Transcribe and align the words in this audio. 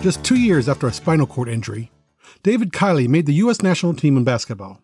Just 0.00 0.24
two 0.24 0.40
years 0.40 0.66
after 0.66 0.86
a 0.86 0.94
spinal 0.94 1.26
cord 1.26 1.46
injury, 1.46 1.92
David 2.42 2.72
Kiley 2.72 3.06
made 3.06 3.26
the 3.26 3.34
U.S. 3.34 3.60
national 3.60 3.92
team 3.92 4.16
in 4.16 4.24
basketball. 4.24 4.80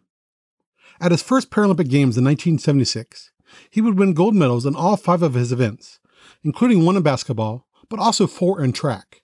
At 1.00 1.10
his 1.10 1.22
first 1.22 1.50
Paralympic 1.50 1.88
Games 1.88 2.18
in 2.18 2.24
1976, 2.24 3.30
he 3.70 3.80
would 3.80 3.98
win 3.98 4.12
gold 4.12 4.34
medals 4.34 4.66
in 4.66 4.76
all 4.76 4.98
five 4.98 5.22
of 5.22 5.32
his 5.32 5.52
events, 5.52 6.00
including 6.44 6.84
one 6.84 6.98
in 6.98 7.02
basketball, 7.02 7.66
but 7.88 7.98
also 7.98 8.26
four 8.26 8.62
in 8.62 8.74
track. 8.74 9.22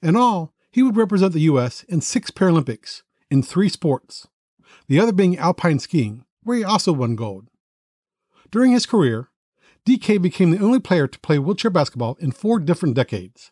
In 0.00 0.16
all, 0.16 0.54
he 0.70 0.82
would 0.82 0.96
represent 0.96 1.34
the 1.34 1.40
U.S. 1.40 1.82
in 1.90 2.00
six 2.00 2.30
Paralympics 2.30 3.02
in 3.30 3.42
three 3.42 3.68
sports, 3.68 4.28
the 4.88 4.98
other 4.98 5.12
being 5.12 5.36
alpine 5.36 5.78
skiing, 5.78 6.24
where 6.42 6.56
he 6.56 6.64
also 6.64 6.90
won 6.90 7.16
gold. 7.16 7.48
During 8.50 8.72
his 8.72 8.86
career, 8.86 9.28
DK 9.86 10.22
became 10.22 10.52
the 10.52 10.64
only 10.64 10.80
player 10.80 11.06
to 11.06 11.20
play 11.20 11.38
wheelchair 11.38 11.70
basketball 11.70 12.16
in 12.18 12.32
four 12.32 12.58
different 12.58 12.94
decades. 12.94 13.50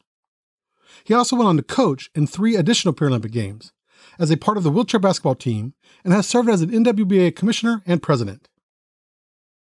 He 1.04 1.14
also 1.14 1.36
went 1.36 1.48
on 1.48 1.56
to 1.56 1.62
coach 1.62 2.10
in 2.14 2.26
three 2.26 2.56
additional 2.56 2.94
Paralympic 2.94 3.32
Games 3.32 3.72
as 4.18 4.30
a 4.30 4.36
part 4.36 4.56
of 4.56 4.62
the 4.62 4.70
wheelchair 4.70 5.00
basketball 5.00 5.34
team 5.34 5.74
and 6.04 6.12
has 6.12 6.26
served 6.26 6.48
as 6.48 6.62
an 6.62 6.70
NWBA 6.70 7.34
commissioner 7.34 7.82
and 7.86 8.02
president. 8.02 8.48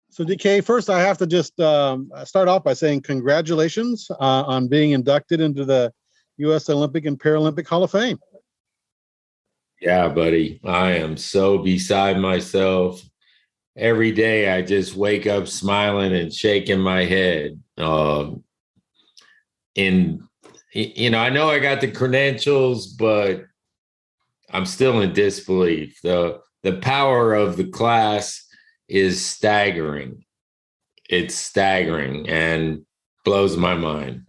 So, 0.10 0.24
DK, 0.24 0.64
first 0.64 0.92
I 0.92 1.02
have 1.02 1.18
to 1.18 1.28
just 1.28 1.60
um, 1.60 2.12
start 2.24 2.48
off 2.48 2.64
by 2.64 2.74
saying 2.74 3.02
congratulations 3.02 4.08
uh, 4.12 4.44
on 4.44 4.68
being 4.68 4.92
inducted 4.92 5.42
into 5.42 5.66
the 5.66 5.92
U.S. 6.38 6.70
Olympic 6.70 7.06
and 7.06 7.20
Paralympic 7.20 7.68
Hall 7.68 7.84
of 7.84 7.92
Fame. 7.92 8.20
Yeah, 9.82 10.08
buddy. 10.08 10.62
I 10.64 10.92
am 10.92 11.18
so 11.18 11.58
beside 11.58 12.20
myself. 12.20 13.04
Every 13.76 14.12
day 14.12 14.56
I 14.56 14.62
just 14.62 14.96
wake 14.96 15.26
up 15.26 15.48
smiling 15.48 16.14
and 16.14 16.32
shaking 16.32 16.80
my 16.80 17.06
head. 17.06 17.60
Um, 17.78 18.44
in 19.76 20.28
you 20.74 21.10
know, 21.10 21.20
I 21.20 21.30
know 21.30 21.50
I 21.50 21.60
got 21.60 21.82
the 21.82 21.92
credentials, 21.92 22.88
but 22.88 23.46
I'm 24.52 24.66
still 24.66 25.02
in 25.02 25.14
disbelief. 25.14 26.00
The 26.04 26.40
the 26.64 26.78
power 26.78 27.34
of 27.34 27.58
the 27.58 27.66
class 27.66 28.46
is 28.88 29.24
staggering. 29.24 30.24
It's 31.10 31.36
staggering 31.36 32.30
and 32.30 32.86
blows 33.26 33.58
my 33.58 33.76
mind. 33.76 34.24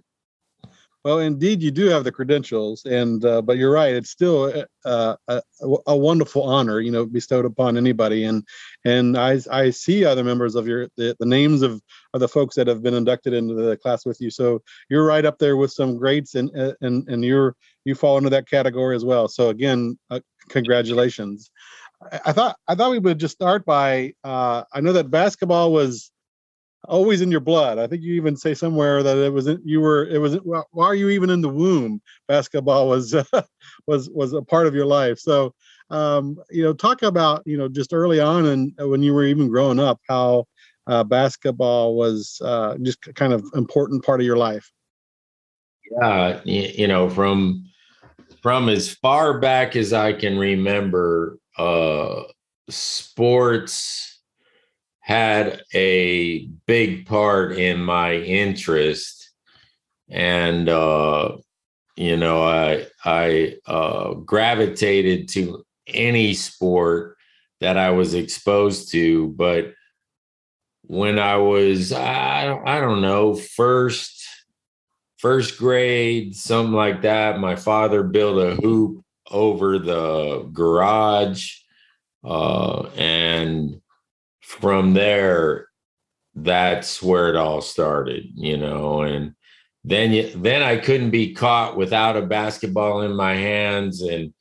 Well, 1.05 1.19
indeed, 1.19 1.63
you 1.63 1.71
do 1.71 1.85
have 1.89 2.03
the 2.03 2.13
credentials, 2.13 2.87
and 2.87 3.23
uh, 3.27 3.43
but 3.43 3.59
you're 3.59 3.71
right. 3.71 3.93
It's 3.93 4.09
still 4.09 4.65
uh, 4.87 5.17
a, 5.29 5.43
a, 5.87 5.95
wonderful 5.95 6.43
honor, 6.43 6.81
you 6.81 6.91
know, 6.91 7.05
bestowed 7.05 7.45
upon 7.45 7.77
anybody. 7.77 8.25
And 8.25 8.43
and 8.87 9.19
I 9.19 9.39
I 9.51 9.69
see 9.69 10.07
other 10.07 10.25
members 10.25 10.55
of 10.55 10.67
your 10.67 10.89
the, 10.97 11.15
the 11.21 11.27
names 11.27 11.61
of 11.61 11.83
of 12.15 12.21
the 12.21 12.29
folks 12.29 12.57
that 12.57 12.69
have 12.69 12.83
been 12.83 12.95
inducted 12.95 13.35
into 13.35 13.53
the 13.53 13.77
class 13.77 14.07
with 14.07 14.19
you. 14.23 14.31
So 14.31 14.63
you're 14.89 15.05
right 15.05 15.27
up 15.27 15.39
there 15.39 15.59
with 15.59 15.73
some 15.73 15.99
greats, 15.99 16.37
and 16.37 16.51
and 16.81 17.07
and 17.07 17.23
you're 17.23 17.55
you 17.85 17.95
fall 17.95 18.17
into 18.17 18.31
that 18.31 18.49
category 18.49 18.97
as 18.97 19.05
well. 19.05 19.29
So 19.29 19.51
again, 19.51 19.99
uh, 20.11 20.21
congratulations. 20.49 21.51
I, 22.13 22.21
I, 22.27 22.33
thought 22.33 22.57
I 22.67 22.75
thought 22.75 22.93
we 22.93 22.99
would 22.99 23.21
just 23.21 23.35
start 23.35 23.67
by 23.67 24.15
uh, 24.25 24.65
I 24.73 24.81
know 24.81 24.95
that 24.95 25.11
basketball 25.11 25.71
was 25.71 26.11
always 26.89 27.21
in 27.21 27.31
your 27.31 27.41
blood. 27.41 27.79
I 27.79 27.87
think 27.87 28.03
you 28.03 28.15
even 28.15 28.37
say 28.37 28.55
somewhere 28.55 29.03
that 29.03 29.17
it 29.17 29.33
was 29.33 29.49
you 29.65 29.81
were 29.81 30.07
it 30.07 30.19
was 30.19 30.37
why 30.71 30.87
are 30.87 30.95
you 30.95 31.09
even 31.11 31.31
in 31.31 31.41
the 31.41 31.49
womb? 31.49 32.01
Basketball 32.29 32.89
was 32.95 33.15
uh, 33.15 33.43
was 33.87 34.11
was 34.11 34.33
a 34.33 34.43
part 34.43 34.67
of 34.67 34.75
your 34.75 34.87
life. 34.87 35.19
So 35.19 35.55
um, 35.91 36.39
you 36.51 36.63
know, 36.63 36.73
talk 36.73 37.03
about 37.03 37.43
you 37.47 37.57
know 37.57 37.69
just 37.69 37.93
early 37.93 38.21
on 38.21 38.47
and 38.47 38.73
when 38.79 39.03
you 39.03 39.15
were 39.15 39.25
even 39.25 39.49
growing 39.49 39.81
up, 39.81 40.01
how 40.09 40.47
uh, 40.87 41.05
basketball 41.05 41.97
was 41.97 42.41
uh, 42.45 42.77
just 42.83 43.03
kind 43.15 43.33
of 43.33 43.45
important 43.55 44.05
part 44.05 44.21
of 44.21 44.27
your 44.27 44.37
life. 44.37 44.71
Yeah, 45.91 46.41
you 46.45 46.89
know 46.89 47.09
from 47.09 47.67
from 48.43 48.69
as 48.69 48.93
far 48.93 49.39
back 49.39 49.77
as 49.77 49.93
I 49.93 50.13
can 50.13 50.39
remember, 50.39 51.39
uh, 51.57 52.23
sports 52.69 54.14
had 55.05 55.61
a 55.75 56.47
big 56.67 57.05
part 57.05 57.59
in 57.59 57.79
my 57.79 58.15
interest. 58.15 59.33
And 60.09 60.67
uh 60.67 61.37
you 61.97 62.17
know 62.17 62.43
i 62.43 62.87
i 63.05 63.57
uh 63.67 64.15
gravitated 64.15 65.29
to 65.29 65.63
any 65.87 66.33
sport 66.33 67.19
that 67.61 67.77
i 67.77 67.91
was 67.91 68.15
exposed 68.15 68.93
to. 68.93 69.29
But 69.29 69.75
when 70.87 71.19
i 71.19 71.37
was 71.37 71.93
i, 71.93 72.59
I 72.65 72.81
don't 72.81 73.03
know 73.03 73.35
first 73.35 74.27
first 75.19 75.59
grade 75.59 76.35
something 76.35 76.75
like 76.75 77.03
that 77.03 77.41
my 77.41 77.57
father 77.57 78.03
built 78.03 78.39
a 78.39 78.55
hoop 78.55 79.05
over 79.31 79.79
the 79.79 80.49
garage 80.53 81.57
uh 82.23 82.85
and 82.97 83.81
from 84.45 84.95
there, 84.95 85.69
that's 86.35 87.03
where 87.03 87.29
it 87.29 87.37
all 87.37 87.61
started, 87.61 88.25
you 88.35 88.57
know, 88.57 89.03
and 89.03 89.35
then 89.85 90.13
you, 90.13 90.31
then 90.37 90.63
I 90.63 90.77
couldn't 90.77 91.11
be 91.11 91.35
caught 91.35 91.77
without 91.77 92.17
a 92.17 92.23
basketball 92.23 93.03
in 93.03 93.17
my 93.17 93.35
hands 93.35 94.03
and 94.03 94.33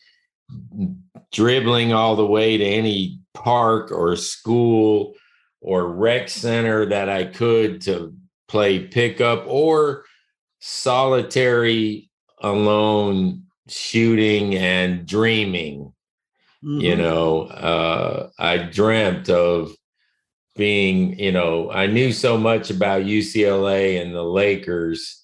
dribbling 1.31 1.94
all 1.94 2.16
the 2.16 2.25
way 2.25 2.58
to 2.58 2.64
any 2.64 3.19
park 3.34 3.91
or 3.91 4.16
school 4.16 5.14
or 5.62 5.88
rec 5.88 6.30
center 6.30 6.85
that 6.85 7.09
I 7.09 7.25
could 7.25 7.81
to 7.81 8.14
play 8.47 8.80
pickup 8.88 9.46
or 9.47 10.06
solitary 10.59 12.09
alone 12.41 13.44
shooting 13.68 14.56
and 14.56 15.06
dreaming. 15.06 15.94
Mm-hmm. 16.64 16.80
You 16.80 16.96
know, 16.96 17.44
uh, 17.44 18.30
I 18.40 18.58
dreamt 18.58 19.30
of 19.30 19.72
being, 20.56 21.18
you 21.18 21.31
know, 21.31 21.72
I 21.72 21.88
knew 21.88 22.12
so 22.12 22.38
much 22.38 22.69
about 22.69 23.03
UCLA 23.03 24.02
and 24.02 24.14
the 24.14 24.24
Lakers, 24.24 25.24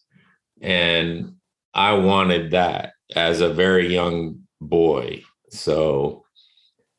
and 0.61 1.35
I 1.73 1.93
wanted 1.93 2.51
that 2.51 2.93
as 3.15 3.41
a 3.41 3.53
very 3.53 3.93
young 3.93 4.41
boy. 4.59 5.23
So, 5.49 6.25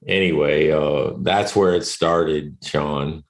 anyway, 0.06 0.70
uh, 0.70 1.14
that's 1.18 1.56
where 1.56 1.74
it 1.74 1.84
started, 1.84 2.56
Sean. 2.64 3.24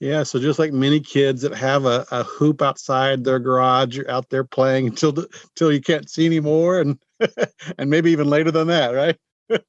Yeah, 0.00 0.22
so 0.22 0.38
just 0.38 0.58
like 0.58 0.72
many 0.72 1.00
kids 1.00 1.42
that 1.42 1.54
have 1.54 1.86
a, 1.86 2.04
a 2.10 2.24
hoop 2.24 2.60
outside 2.62 3.24
their 3.24 3.38
garage, 3.38 3.96
you're 3.96 4.10
out 4.10 4.28
there 4.28 4.44
playing 4.44 4.86
until 4.88 5.12
the, 5.12 5.28
until 5.50 5.72
you 5.72 5.80
can't 5.80 6.10
see 6.10 6.26
anymore, 6.26 6.80
and 6.80 6.98
and 7.78 7.90
maybe 7.90 8.10
even 8.10 8.28
later 8.28 8.50
than 8.50 8.68
that, 8.68 8.90
right? 8.90 9.16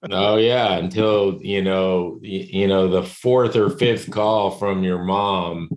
Oh 0.10 0.38
yeah, 0.38 0.78
until 0.78 1.40
you 1.42 1.62
know, 1.62 2.20
you, 2.22 2.68
know, 2.68 2.88
the 2.88 3.04
fourth 3.04 3.56
or 3.56 3.70
fifth 3.70 4.10
call 4.12 4.52
from 4.52 4.84
your 4.84 5.04
mom, 5.04 5.70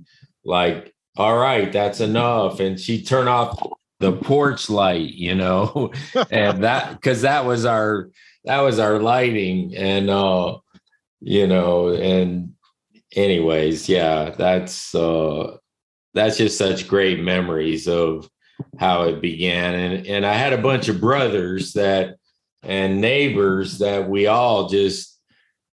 like, 0.44 0.94
all 1.16 1.36
right, 1.36 1.72
that's 1.72 2.00
enough, 2.00 2.60
and 2.60 2.78
she 2.78 3.02
turned 3.02 3.28
off 3.28 3.58
the 4.00 4.12
porch 4.12 4.70
light, 4.70 5.14
you 5.14 5.34
know, 5.34 5.92
and 6.30 6.64
that 6.64 6.92
because 6.92 7.22
that 7.22 7.44
was 7.44 7.64
our 7.64 8.10
that 8.44 8.60
was 8.60 8.78
our 8.78 9.00
lighting, 9.00 9.74
and 9.76 10.10
uh, 10.10 10.56
you 11.20 11.46
know, 11.46 11.88
and 11.88 12.52
anyways, 13.16 13.88
yeah, 13.88 14.30
that's 14.30 14.94
uh, 14.94 15.56
that's 16.14 16.36
just 16.38 16.58
such 16.58 16.88
great 16.88 17.20
memories 17.20 17.88
of 17.88 18.28
how 18.78 19.04
it 19.04 19.20
began, 19.20 19.74
and 19.74 20.06
and 20.06 20.26
I 20.26 20.34
had 20.34 20.52
a 20.52 20.62
bunch 20.62 20.88
of 20.88 21.00
brothers 21.00 21.72
that 21.72 22.17
and 22.62 23.00
neighbors 23.00 23.78
that 23.78 24.08
we 24.08 24.26
all 24.26 24.68
just 24.68 25.18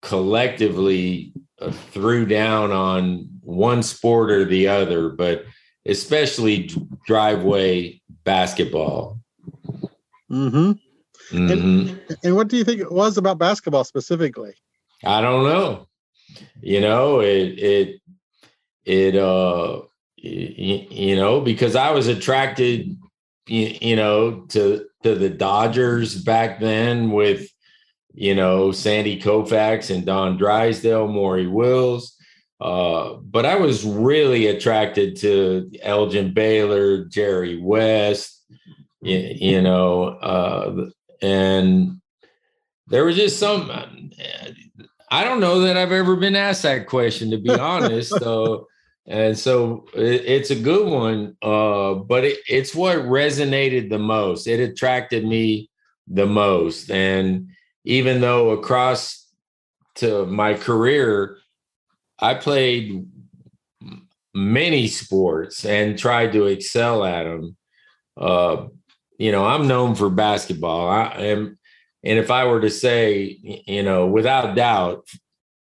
collectively 0.01 1.33
uh, 1.62 1.71
threw 1.71 2.25
down 2.25 2.71
on 2.71 3.30
one 3.41 3.83
sport 3.83 4.31
or 4.31 4.45
the 4.45 4.68
other, 4.68 5.09
but 5.09 5.45
especially 5.85 6.69
driveway 7.06 8.01
basketball. 8.24 9.19
Mm-hmm. 10.31 10.71
mm-hmm. 11.35 11.51
And, 11.51 12.01
and 12.24 12.35
what 12.35 12.47
do 12.47 12.57
you 12.57 12.63
think 12.63 12.81
it 12.81 12.91
was 12.91 13.18
about 13.18 13.38
basketball 13.38 13.83
specifically? 13.83 14.53
I 15.03 15.21
don't 15.21 15.44
know. 15.44 15.88
You 16.62 16.81
know, 16.81 17.19
it 17.19 17.59
it 17.59 18.01
it 18.85 19.15
uh 19.15 19.81
you 20.18 21.15
know 21.15 21.41
because 21.41 21.75
I 21.75 21.91
was 21.91 22.07
attracted 22.07 22.97
you, 23.48 23.78
you 23.81 23.95
know, 23.95 24.45
to 24.50 24.86
to 25.04 25.16
the 25.16 25.30
Dodgers 25.30 26.22
back 26.24 26.60
then 26.60 27.12
with 27.12 27.48
you 28.13 28.36
know 28.36 28.72
Sandy 28.72 29.19
Koufax 29.22 29.94
and 29.94 30.06
Don 30.06 30.38
Drysdale, 30.38 31.07
Maury 31.07 31.48
Wills. 31.48 32.16
Uh, 32.62 33.16
but 33.16 33.45
I 33.45 33.56
was 33.56 33.84
really 33.84 34.48
attracted 34.48 35.18
to 35.18 35.69
Elgin 35.81 36.34
Baylor, 36.34 37.04
Jerry 37.06 37.62
West, 37.62 38.42
you, 39.01 39.18
you 39.18 39.62
know, 39.62 40.06
uh, 40.06 40.86
and 41.22 42.00
there 42.88 43.04
was 43.04 43.18
just 43.18 43.38
some. 43.38 43.69
I 45.12 45.24
don't 45.24 45.42
know 45.42 45.60
that 45.62 45.78
I've 45.78 45.92
ever 45.92 46.16
been 46.16 46.36
asked 46.36 46.63
that 46.63 46.88
question, 46.88 47.31
to 47.31 47.38
be 47.38 47.50
honest. 47.60 48.12
So, 48.12 48.68
and 49.06 49.38
so 49.38 49.86
it, 49.94 50.26
it's 50.26 50.50
a 50.50 50.56
good 50.56 50.88
one, 50.88 51.36
uh, 51.42 51.94
but 51.96 52.24
it, 52.24 52.40
it's 52.48 52.74
what 52.74 52.98
resonated 52.98 53.90
the 53.90 54.00
most. 54.00 54.48
It 54.48 54.60
attracted 54.60 55.26
me 55.26 55.70
the 56.08 56.26
most, 56.26 56.90
and 56.90 57.50
even 57.86 58.22
though 58.22 58.52
across 58.52 59.28
to 59.96 60.26
my 60.26 60.54
career, 60.54 61.38
I 62.20 62.34
played 62.34 63.06
many 64.34 64.88
sports 64.88 65.66
and 65.66 65.98
tried 65.98 66.34
to 66.34 66.46
excel 66.46 67.04
at 67.04 67.24
them. 67.24 67.56
Uh, 68.18 68.68
you 69.18 69.32
know, 69.32 69.46
I'm 69.46 69.68
known 69.68 69.96
for 69.96 70.10
basketball. 70.10 70.90
I 70.90 71.08
am, 71.18 71.58
and 72.04 72.20
if 72.20 72.32
I 72.32 72.46
were 72.46 72.62
to 72.62 72.70
say, 72.70 73.38
you 73.68 73.84
know, 73.84 74.08
without 74.08 74.56
doubt, 74.56 75.08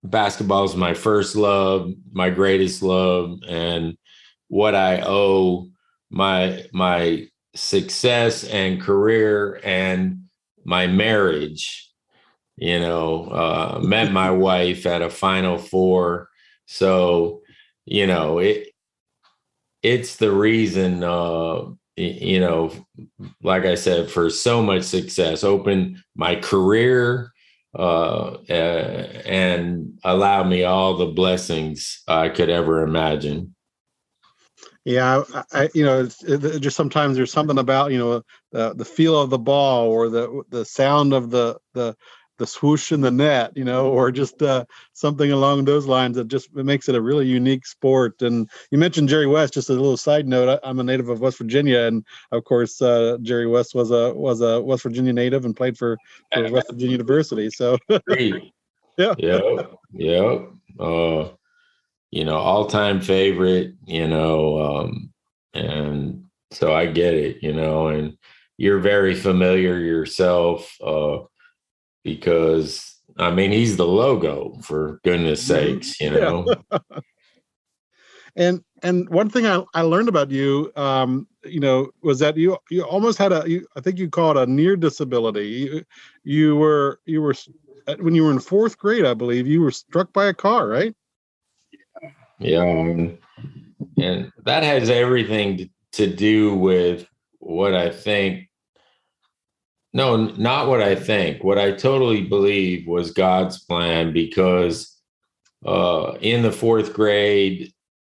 basketball 0.04 0.64
is 0.64 0.76
my 0.76 0.94
first 0.94 1.36
love, 1.36 1.92
my 2.12 2.30
greatest 2.30 2.82
love, 2.82 3.38
and 3.48 3.96
what 4.48 4.74
I 4.74 5.02
owe 5.02 5.68
my 6.10 6.64
my 6.72 7.26
success 7.54 8.44
and 8.44 8.80
career 8.80 9.60
and 9.64 10.24
my 10.64 10.86
marriage. 10.86 11.84
You 12.56 12.80
know, 12.80 13.24
uh, 13.26 13.80
met 13.82 14.12
my 14.12 14.30
wife 14.48 14.86
at 14.86 15.02
a 15.02 15.10
Final 15.10 15.58
Four, 15.58 16.28
so 16.66 17.42
you 17.84 18.06
know 18.06 18.38
it. 18.38 18.68
It's 19.82 20.16
the 20.16 20.32
reason 20.32 21.04
uh, 21.04 21.66
you 21.98 22.38
know, 22.38 22.72
like 23.42 23.64
I 23.64 23.74
said, 23.74 24.10
for 24.10 24.30
so 24.30 24.62
much 24.62 24.84
success, 24.84 25.42
opened 25.42 26.02
my 26.14 26.36
career 26.36 27.32
uh, 27.74 28.38
and 28.48 29.98
allowed 30.04 30.48
me 30.48 30.64
all 30.64 30.96
the 30.96 31.06
blessings 31.06 32.02
I 32.08 32.28
could 32.28 32.48
ever 32.48 32.82
imagine. 32.82 33.54
Yeah, 34.84 35.22
I, 35.34 35.44
I 35.52 35.68
you 35.74 35.84
know, 35.84 36.08
it, 36.26 36.60
just 36.60 36.76
sometimes 36.76 37.16
there's 37.16 37.32
something 37.32 37.58
about 37.58 37.92
you 37.92 37.98
know 37.98 38.22
the 38.52 38.74
the 38.74 38.84
feel 38.84 39.20
of 39.20 39.30
the 39.30 39.38
ball 39.38 39.86
or 39.88 40.08
the 40.08 40.42
the 40.48 40.64
sound 40.64 41.12
of 41.12 41.30
the 41.30 41.58
the 41.74 41.94
the 42.38 42.46
swoosh 42.46 42.92
in 42.92 43.00
the 43.00 43.10
net, 43.10 43.52
you 43.56 43.64
know, 43.64 43.90
or 43.90 44.10
just 44.10 44.42
uh, 44.42 44.64
something 44.92 45.30
along 45.30 45.64
those 45.64 45.86
lines 45.86 46.16
that 46.16 46.28
just 46.28 46.48
it 46.56 46.64
makes 46.64 46.88
it 46.88 46.94
a 46.94 47.02
really 47.02 47.26
unique 47.26 47.66
sport. 47.66 48.22
And 48.22 48.48
you 48.70 48.78
mentioned 48.78 49.08
Jerry 49.08 49.26
West. 49.26 49.54
Just 49.54 49.70
a 49.70 49.74
little 49.74 49.96
side 49.96 50.26
note: 50.26 50.60
I, 50.62 50.70
am 50.70 50.78
a 50.78 50.84
native 50.84 51.08
of 51.08 51.20
West 51.20 51.38
Virginia, 51.38 51.80
and 51.80 52.04
of 52.32 52.44
course, 52.44 52.80
uh, 52.80 53.18
Jerry 53.22 53.46
West 53.46 53.74
was 53.74 53.90
a 53.90 54.14
was 54.14 54.40
a 54.40 54.62
West 54.62 54.84
Virginia 54.84 55.12
native 55.12 55.44
and 55.44 55.56
played 55.56 55.76
for, 55.76 55.98
for 56.32 56.50
West 56.52 56.70
Virginia 56.70 56.92
University. 56.92 57.50
So, 57.50 57.76
yeah, 58.08 59.14
yeah, 59.18 59.40
yeah. 59.92 60.38
Uh, 60.78 61.30
you 62.10 62.24
know, 62.24 62.38
all 62.38 62.66
time 62.66 63.00
favorite. 63.00 63.74
You 63.84 64.06
know, 64.06 64.60
um, 64.60 65.12
and 65.54 66.24
so 66.52 66.72
I 66.72 66.86
get 66.86 67.14
it. 67.14 67.42
You 67.42 67.52
know, 67.52 67.88
and 67.88 68.16
you're 68.56 68.80
very 68.80 69.14
familiar 69.14 69.78
yourself. 69.78 70.76
Uh, 70.80 71.18
because 72.14 72.96
I 73.18 73.30
mean 73.30 73.52
he's 73.52 73.76
the 73.76 73.86
logo 73.86 74.54
for 74.62 75.00
goodness 75.04 75.46
mm-hmm. 75.48 75.80
sakes, 75.80 76.00
you 76.00 76.10
know. 76.10 76.46
Yeah. 76.72 76.78
and 78.36 78.64
and 78.82 79.08
one 79.10 79.28
thing 79.28 79.46
I, 79.46 79.64
I 79.74 79.82
learned 79.82 80.08
about 80.08 80.30
you, 80.30 80.70
um, 80.76 81.26
you 81.44 81.60
know, 81.60 81.90
was 82.02 82.20
that 82.20 82.36
you 82.36 82.56
you 82.70 82.82
almost 82.82 83.18
had 83.18 83.32
a 83.32 83.42
you, 83.46 83.66
I 83.76 83.80
think 83.80 83.98
you 83.98 84.08
call 84.08 84.36
it 84.36 84.48
a 84.48 84.50
near 84.50 84.76
disability. 84.76 85.48
You, 85.48 85.84
you 86.24 86.56
were 86.56 87.00
you 87.04 87.20
were 87.20 87.34
when 87.98 88.14
you 88.14 88.24
were 88.24 88.30
in 88.30 88.40
fourth 88.40 88.78
grade, 88.78 89.04
I 89.04 89.14
believe, 89.14 89.46
you 89.46 89.60
were 89.60 89.70
struck 89.70 90.12
by 90.12 90.26
a 90.26 90.34
car, 90.34 90.68
right? 90.68 90.94
Yeah, 92.38 92.62
and, 92.62 93.18
and 93.96 94.30
that 94.44 94.62
has 94.62 94.90
everything 94.90 95.70
to 95.92 96.06
do 96.06 96.54
with 96.54 97.06
what 97.38 97.74
I 97.74 97.90
think 97.90 98.47
no, 99.92 100.16
not 100.16 100.68
what 100.68 100.82
I 100.82 100.94
think. 100.94 101.42
What 101.42 101.58
I 101.58 101.72
totally 101.72 102.22
believe 102.22 102.86
was 102.86 103.10
God's 103.10 103.64
plan 103.64 104.12
because 104.12 104.96
uh, 105.64 106.16
in 106.20 106.42
the 106.42 106.52
fourth 106.52 106.92
grade, 106.92 107.72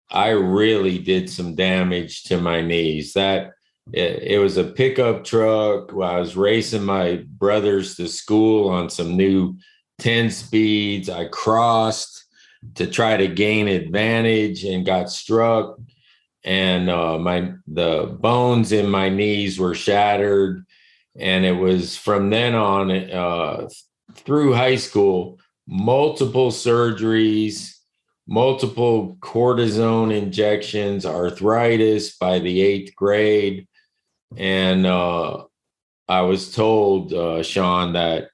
I 0.09 0.29
really 0.29 0.99
did 0.99 1.29
some 1.29 1.55
damage 1.55 2.23
to 2.23 2.39
my 2.39 2.61
knees. 2.61 3.13
That 3.13 3.53
it, 3.91 4.23
it 4.23 4.39
was 4.39 4.57
a 4.57 4.63
pickup 4.63 5.23
truck. 5.23 5.91
I 5.91 6.19
was 6.19 6.37
racing 6.37 6.83
my 6.83 7.23
brothers 7.27 7.95
to 7.95 8.07
school 8.07 8.69
on 8.69 8.89
some 8.89 9.17
new 9.17 9.57
10 9.99 10.29
speeds. 10.29 11.09
I 11.09 11.25
crossed 11.25 12.25
to 12.75 12.87
try 12.87 13.17
to 13.17 13.27
gain 13.27 13.67
advantage 13.67 14.63
and 14.63 14.85
got 14.85 15.09
struck. 15.09 15.77
And 16.45 16.89
uh, 16.89 17.17
my 17.17 17.53
the 17.67 18.17
bones 18.19 18.71
in 18.71 18.89
my 18.89 19.09
knees 19.09 19.59
were 19.59 19.73
shattered 19.73 20.65
and 21.17 21.45
it 21.45 21.53
was 21.53 21.97
from 21.97 22.29
then 22.29 22.55
on 22.55 22.91
uh, 22.91 23.67
through 24.15 24.53
high 24.53 24.75
school 24.75 25.39
multiple 25.67 26.51
surgeries 26.51 27.77
multiple 28.27 29.17
cortisone 29.19 30.15
injections 30.15 31.05
arthritis 31.05 32.15
by 32.17 32.39
the 32.39 32.61
eighth 32.61 32.95
grade. 32.95 33.67
And 34.37 34.85
uh, 34.85 35.43
i 36.09 36.21
was 36.21 36.53
told 36.53 37.13
uh, 37.13 37.43
sean 37.43 37.93
that 37.93 38.29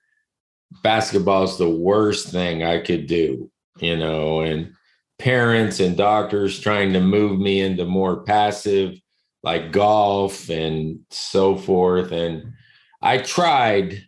basketball 0.84 1.44
is 1.44 1.58
the 1.58 1.70
worst 1.70 2.30
thing 2.30 2.64
i 2.64 2.80
could 2.80 3.06
do 3.06 3.52
you 3.80 3.96
know 3.96 4.42
and 4.42 4.74
parents 5.20 5.80
and 5.80 5.98
doctors 5.98 6.60
trying 6.60 6.94
to 6.94 7.02
move 7.02 7.40
me 7.40 7.60
into 7.60 7.86
more 7.86 8.24
passive 8.24 9.00
like 9.44 9.72
golf 9.72 10.50
and 10.50 11.00
so 11.10 11.56
forth. 11.56 12.12
And 12.12 12.54
I 13.01 13.19
tried. 13.19 14.04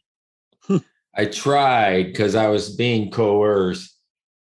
I 1.15 1.25
tried 1.25 2.07
because 2.07 2.35
I 2.35 2.47
was 2.47 2.75
being 2.75 3.11
coerced, 3.11 3.95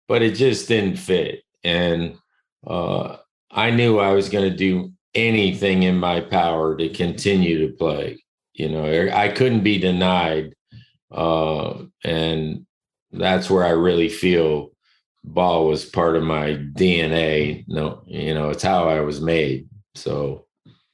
but 0.09 0.23
it 0.23 0.35
just 0.35 0.69
didn't 0.69 0.97
fit. 0.97 1.43
And 1.65 2.19
uh, 2.67 3.17
I 3.50 3.71
knew 3.71 3.99
I 3.99 4.12
was 4.12 4.29
going 4.29 4.50
to 4.50 4.57
do 4.57 4.93
anything 5.15 5.83
in 5.83 5.99
my 5.99 6.21
power 6.21 6.76
to 6.76 6.88
continue 6.91 7.67
to 7.67 7.75
play. 7.75 8.23
You 8.55 8.69
know, 8.69 9.11
I 9.12 9.29
couldn't 9.29 9.62
be 9.62 9.79
denied. 9.79 10.55
Uh, 11.11 11.85
and 12.05 12.67
that's 13.11 13.50
where 13.50 13.65
I 13.65 13.71
really 13.71 14.09
feel 14.09 14.71
ball 15.25 15.67
was 15.67 15.85
part 15.85 16.17
of 16.17 16.23
my 16.23 16.55
DNA. 16.75 17.65
No, 17.69 18.03
you 18.07 18.35
know, 18.35 18.50
it's 18.50 18.62
how 18.62 18.88
I 18.88 19.00
was 19.00 19.21
made. 19.21 19.69
So 19.95 20.47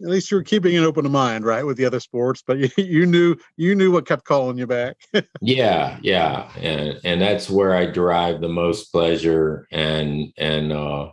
at 0.03 0.09
least 0.09 0.31
you 0.31 0.37
were 0.37 0.43
keeping 0.43 0.77
an 0.77 0.85
open 0.85 1.11
mind, 1.11 1.45
right, 1.45 1.65
with 1.65 1.77
the 1.77 1.85
other 1.85 2.01
sports. 2.01 2.43
But 2.47 2.59
you, 2.59 2.71
you 2.77 3.07
knew 3.07 3.37
you 3.57 3.75
knew 3.75 3.91
what 3.91 4.07
kept 4.07 4.25
calling 4.25 4.59
you 4.59 4.67
back. 4.67 4.97
yeah, 5.41 5.99
yeah, 6.03 6.51
and 6.59 7.01
and 7.05 7.21
that's 7.21 7.49
where 7.49 7.75
I 7.75 7.87
derive 7.87 8.41
the 8.41 8.49
most 8.49 8.93
pleasure. 8.93 9.67
And 9.71 10.33
and 10.37 10.73
uh, 10.73 11.11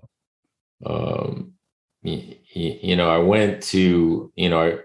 um, 0.86 1.54
you, 2.02 2.36
you 2.54 2.96
know, 2.96 3.10
I 3.10 3.20
went 3.20 3.64
to 3.64 4.32
you 4.36 4.50
know, 4.50 4.80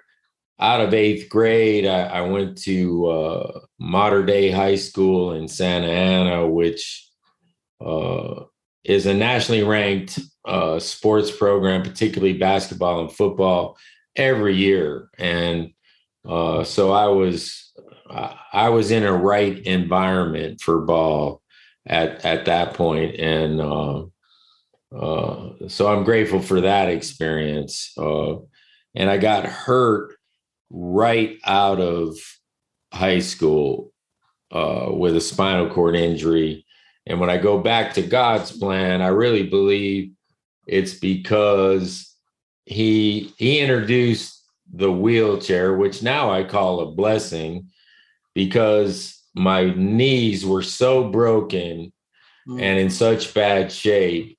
out 0.60 0.80
of 0.80 0.94
eighth 0.94 1.28
grade, 1.28 1.86
I, 1.86 2.02
I 2.02 2.20
went 2.22 2.58
to 2.62 3.06
uh, 3.06 3.60
Mater 3.78 4.24
Dei 4.24 4.50
High 4.50 4.76
School 4.76 5.32
in 5.32 5.48
Santa 5.48 5.88
Ana, 5.88 6.46
which 6.46 7.08
uh, 7.84 8.44
is 8.84 9.06
a 9.06 9.14
nationally 9.14 9.62
ranked 9.62 10.18
uh, 10.44 10.78
sports 10.78 11.30
program, 11.30 11.82
particularly 11.82 12.32
basketball 12.32 13.00
and 13.00 13.12
football, 13.12 13.76
every 14.16 14.56
year. 14.56 15.08
And 15.18 15.72
uh, 16.26 16.64
so 16.64 16.92
I 16.92 17.06
was 17.06 17.72
I 18.10 18.70
was 18.70 18.90
in 18.90 19.04
a 19.04 19.12
right 19.12 19.58
environment 19.58 20.60
for 20.60 20.80
ball 20.80 21.42
at 21.86 22.24
at 22.24 22.46
that 22.46 22.74
point, 22.74 23.16
and 23.16 23.60
uh, 23.60 24.04
uh, 24.96 25.68
so 25.68 25.88
I'm 25.88 26.04
grateful 26.04 26.40
for 26.40 26.62
that 26.62 26.88
experience. 26.88 27.92
Uh, 27.96 28.36
and 28.94 29.10
I 29.10 29.18
got 29.18 29.44
hurt 29.44 30.14
right 30.70 31.38
out 31.44 31.80
of 31.80 32.16
high 32.92 33.20
school 33.20 33.92
uh, 34.50 34.86
with 34.90 35.16
a 35.16 35.20
spinal 35.20 35.68
cord 35.68 35.94
injury 35.94 36.64
and 37.08 37.18
when 37.18 37.30
I 37.30 37.38
go 37.38 37.58
back 37.58 37.94
to 37.94 38.02
God's 38.02 38.52
plan, 38.52 39.00
I 39.00 39.08
really 39.08 39.44
believe 39.44 40.12
it's 40.66 40.92
because 40.92 42.14
he 42.66 43.32
he 43.38 43.60
introduced 43.60 44.44
the 44.70 44.92
wheelchair, 44.92 45.74
which 45.74 46.02
now 46.02 46.30
I 46.30 46.44
call 46.44 46.80
a 46.80 46.92
blessing 46.92 47.70
because 48.34 49.22
my 49.34 49.70
knees 49.70 50.44
were 50.44 50.62
so 50.62 51.08
broken 51.08 51.92
mm. 52.46 52.60
and 52.60 52.78
in 52.78 52.90
such 52.90 53.32
bad 53.32 53.72
shape. 53.72 54.38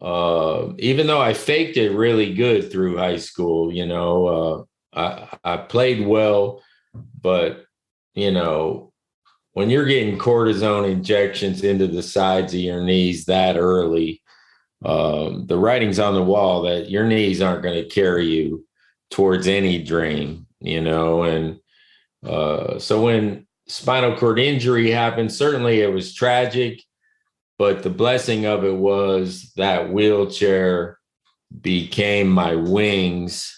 Uh, 0.00 0.72
even 0.78 1.06
though 1.06 1.20
I 1.20 1.34
faked 1.34 1.76
it 1.76 1.90
really 1.90 2.34
good 2.34 2.72
through 2.72 2.96
high 2.96 3.18
school, 3.18 3.72
you 3.72 3.86
know, 3.86 4.66
uh, 4.94 5.28
I, 5.44 5.54
I 5.54 5.56
played 5.58 6.04
well, 6.04 6.62
but 7.20 7.64
you 8.14 8.32
know, 8.32 8.89
when 9.52 9.70
you're 9.70 9.86
getting 9.86 10.18
cortisone 10.18 10.90
injections 10.90 11.62
into 11.62 11.86
the 11.86 12.02
sides 12.02 12.54
of 12.54 12.60
your 12.60 12.82
knees 12.82 13.24
that 13.24 13.56
early, 13.56 14.22
um, 14.84 15.46
the 15.46 15.58
writing's 15.58 15.98
on 15.98 16.14
the 16.14 16.22
wall 16.22 16.62
that 16.62 16.90
your 16.90 17.04
knees 17.04 17.42
aren't 17.42 17.62
going 17.62 17.82
to 17.82 17.88
carry 17.88 18.26
you 18.26 18.64
towards 19.10 19.46
any 19.46 19.82
dream, 19.82 20.46
you 20.60 20.80
know. 20.80 21.24
And 21.24 21.60
uh, 22.24 22.78
so 22.78 23.02
when 23.02 23.46
spinal 23.66 24.16
cord 24.16 24.38
injury 24.38 24.90
happened, 24.90 25.32
certainly 25.32 25.80
it 25.80 25.92
was 25.92 26.14
tragic, 26.14 26.82
but 27.58 27.82
the 27.82 27.90
blessing 27.90 28.46
of 28.46 28.64
it 28.64 28.76
was 28.76 29.52
that 29.56 29.92
wheelchair 29.92 30.98
became 31.60 32.28
my 32.28 32.54
wings 32.54 33.56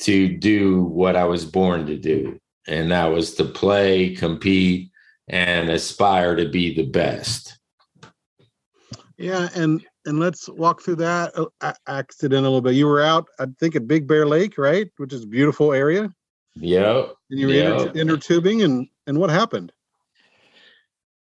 to 0.00 0.36
do 0.36 0.82
what 0.84 1.16
I 1.16 1.24
was 1.24 1.44
born 1.44 1.86
to 1.86 1.96
do. 1.96 2.38
And 2.66 2.92
that 2.92 3.06
was 3.06 3.34
to 3.34 3.44
play, 3.44 4.14
compete, 4.14 4.91
and 5.28 5.70
aspire 5.70 6.36
to 6.36 6.48
be 6.48 6.74
the 6.74 6.86
best. 6.86 7.58
Yeah, 9.18 9.48
and 9.54 9.84
and 10.04 10.18
let's 10.18 10.48
walk 10.48 10.82
through 10.82 10.96
that 10.96 11.32
uh, 11.60 11.72
accident 11.86 12.40
a 12.40 12.48
little 12.48 12.60
bit. 12.60 12.74
You 12.74 12.86
were 12.86 13.02
out, 13.02 13.28
I 13.38 13.46
think, 13.60 13.76
at 13.76 13.86
Big 13.86 14.06
Bear 14.06 14.26
Lake, 14.26 14.58
right? 14.58 14.90
Which 14.96 15.12
is 15.12 15.22
a 15.22 15.28
beautiful 15.28 15.72
area. 15.72 16.12
Yep. 16.56 17.14
And 17.30 17.40
you 17.40 17.46
were 17.46 17.52
yep. 17.52 17.80
inter, 17.80 18.00
inner 18.00 18.16
tubing, 18.16 18.62
and 18.62 18.88
and 19.06 19.18
what 19.18 19.30
happened? 19.30 19.72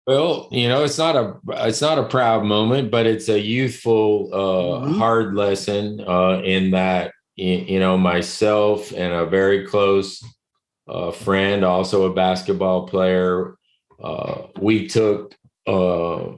Well, 0.06 0.48
you 0.50 0.68
know, 0.68 0.84
it's 0.84 0.96
not 0.96 1.16
a 1.16 1.38
it's 1.66 1.82
not 1.82 1.98
a 1.98 2.04
proud 2.04 2.44
moment, 2.44 2.90
but 2.90 3.04
it's 3.04 3.28
a 3.28 3.38
youthful, 3.38 4.30
uh, 4.32 4.86
mm-hmm. 4.86 4.94
hard 4.94 5.34
lesson 5.34 6.00
uh, 6.00 6.40
in 6.42 6.70
that 6.70 7.12
you 7.36 7.78
know 7.78 7.98
myself 7.98 8.90
and 8.92 9.12
a 9.12 9.26
very 9.26 9.66
close 9.66 10.24
uh, 10.88 11.10
friend, 11.10 11.62
also 11.62 12.10
a 12.10 12.14
basketball 12.14 12.86
player, 12.86 13.57
uh, 14.02 14.46
we 14.60 14.88
took 14.88 15.34
uh, 15.66 16.32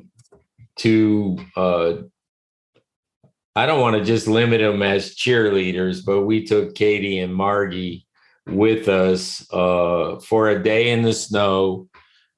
to 0.76 1.38
uh, 1.56 1.94
I 3.56 3.66
don't 3.66 3.80
want 3.80 3.96
to 3.96 4.04
just 4.04 4.26
limit 4.26 4.60
them 4.60 4.82
as 4.82 5.16
cheerleaders, 5.16 6.04
but 6.04 6.22
we 6.22 6.44
took 6.46 6.74
Katie 6.74 7.18
and 7.18 7.34
Margie 7.34 8.06
with 8.46 8.88
us 8.88 9.46
uh, 9.52 10.18
for 10.20 10.48
a 10.48 10.62
day 10.62 10.90
in 10.90 11.02
the 11.02 11.12
snow. 11.12 11.88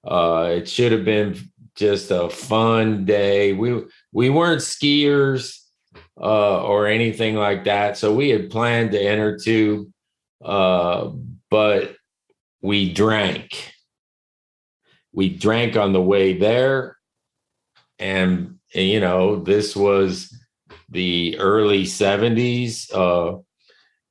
Uh, 0.05 0.49
it 0.57 0.69
should 0.69 0.91
have 0.91 1.05
been 1.05 1.38
just 1.76 2.11
a 2.11 2.29
fun 2.29 3.05
day. 3.05 3.52
We 3.52 3.83
we 4.12 4.31
weren't 4.31 4.61
skiers 4.61 5.59
uh, 6.21 6.62
or 6.62 6.87
anything 6.87 7.37
like 7.37 7.64
that, 7.64 7.97
so 7.97 8.12
we 8.12 8.31
had 8.31 8.50
planned 8.50 8.93
to 8.93 9.00
enter 9.00 9.38
tube, 9.38 9.88
but 10.41 11.97
we 12.62 12.93
drank 12.93 13.72
we 15.12 15.28
drank 15.28 15.76
on 15.76 15.92
the 15.92 16.02
way 16.02 16.37
there. 16.37 16.97
And, 17.99 18.59
and 18.75 18.88
you 18.88 19.00
know 19.00 19.37
this 19.37 19.76
was 19.76 20.35
the 20.88 21.37
early 21.38 21.85
70s 21.85 22.92
uh 22.95 23.38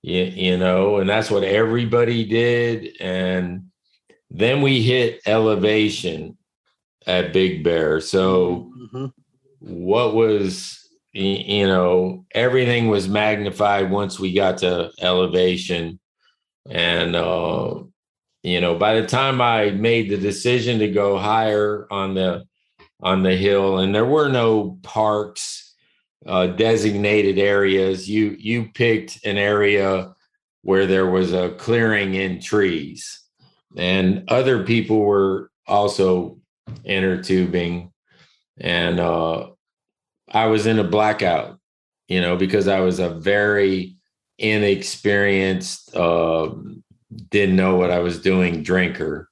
you, 0.01 0.23
you 0.23 0.57
know 0.57 0.97
and 0.97 1.09
that's 1.09 1.31
what 1.31 1.43
everybody 1.43 2.25
did. 2.25 2.95
And 2.99 3.65
then 4.29 4.61
we 4.61 4.81
hit 4.81 5.21
elevation 5.25 6.37
at 7.05 7.33
big 7.33 7.63
bear. 7.63 7.99
So 7.99 8.71
mm-hmm. 8.93 9.05
what 9.59 10.15
was 10.15 10.77
you 11.13 11.67
know 11.67 12.25
everything 12.31 12.87
was 12.87 13.09
magnified 13.09 13.91
once 13.91 14.19
we 14.19 14.33
got 14.33 14.59
to 14.59 14.91
elevation. 15.01 15.99
And 16.69 17.15
uh 17.15 17.83
you 18.43 18.59
know 18.59 18.75
by 18.75 18.99
the 18.99 19.07
time 19.07 19.41
i 19.41 19.71
made 19.71 20.09
the 20.09 20.17
decision 20.17 20.79
to 20.79 20.89
go 20.89 21.17
higher 21.17 21.87
on 21.91 22.13
the 22.13 22.43
on 23.01 23.23
the 23.23 23.35
hill 23.35 23.79
and 23.79 23.93
there 23.93 24.05
were 24.05 24.29
no 24.29 24.77
parks 24.83 25.75
uh, 26.27 26.47
designated 26.47 27.39
areas 27.39 28.09
you 28.09 28.35
you 28.39 28.69
picked 28.73 29.25
an 29.25 29.37
area 29.37 30.13
where 30.61 30.85
there 30.85 31.09
was 31.09 31.33
a 31.33 31.49
clearing 31.55 32.13
in 32.13 32.39
trees. 32.39 33.19
And 33.75 34.29
other 34.29 34.63
people 34.63 34.99
were 34.99 35.49
also 35.67 36.37
inner 36.83 37.21
tubing 37.21 37.91
and 38.59 38.99
uh, 38.99 39.47
i 40.31 40.45
was 40.45 40.65
in 40.65 40.79
a 40.79 40.83
blackout 40.83 41.59
you 42.07 42.21
know 42.21 42.35
because 42.35 42.67
i 42.67 42.79
was 42.79 42.99
a 42.99 43.09
very 43.09 43.95
inexperienced 44.37 45.95
uh, 45.95 46.49
didn't 47.29 47.55
know 47.55 47.75
what 47.75 47.91
I 47.91 47.99
was 47.99 48.21
doing 48.21 48.63
drinker. 48.63 49.29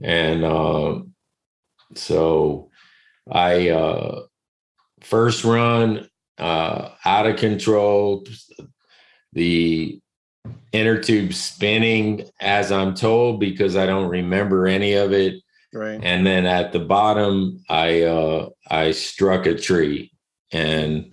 And 0.00 0.44
uh, 0.44 1.00
so 1.94 2.70
I 3.30 3.70
uh, 3.70 4.22
first 5.00 5.44
run 5.44 6.08
uh, 6.38 6.90
out 7.04 7.26
of 7.26 7.36
control, 7.36 8.24
the 9.32 10.00
inner 10.72 11.00
tube 11.00 11.32
spinning 11.32 12.28
as 12.40 12.72
I'm 12.72 12.94
told 12.94 13.40
because 13.40 13.76
I 13.76 13.86
don't 13.86 14.08
remember 14.08 14.66
any 14.66 14.94
of 14.94 15.12
it. 15.12 15.42
Right. 15.72 16.00
And 16.02 16.26
then 16.26 16.46
at 16.46 16.72
the 16.72 16.80
bottom, 16.80 17.64
I 17.68 18.02
uh, 18.02 18.50
I 18.70 18.92
struck 18.92 19.46
a 19.46 19.58
tree, 19.58 20.12
and 20.52 21.10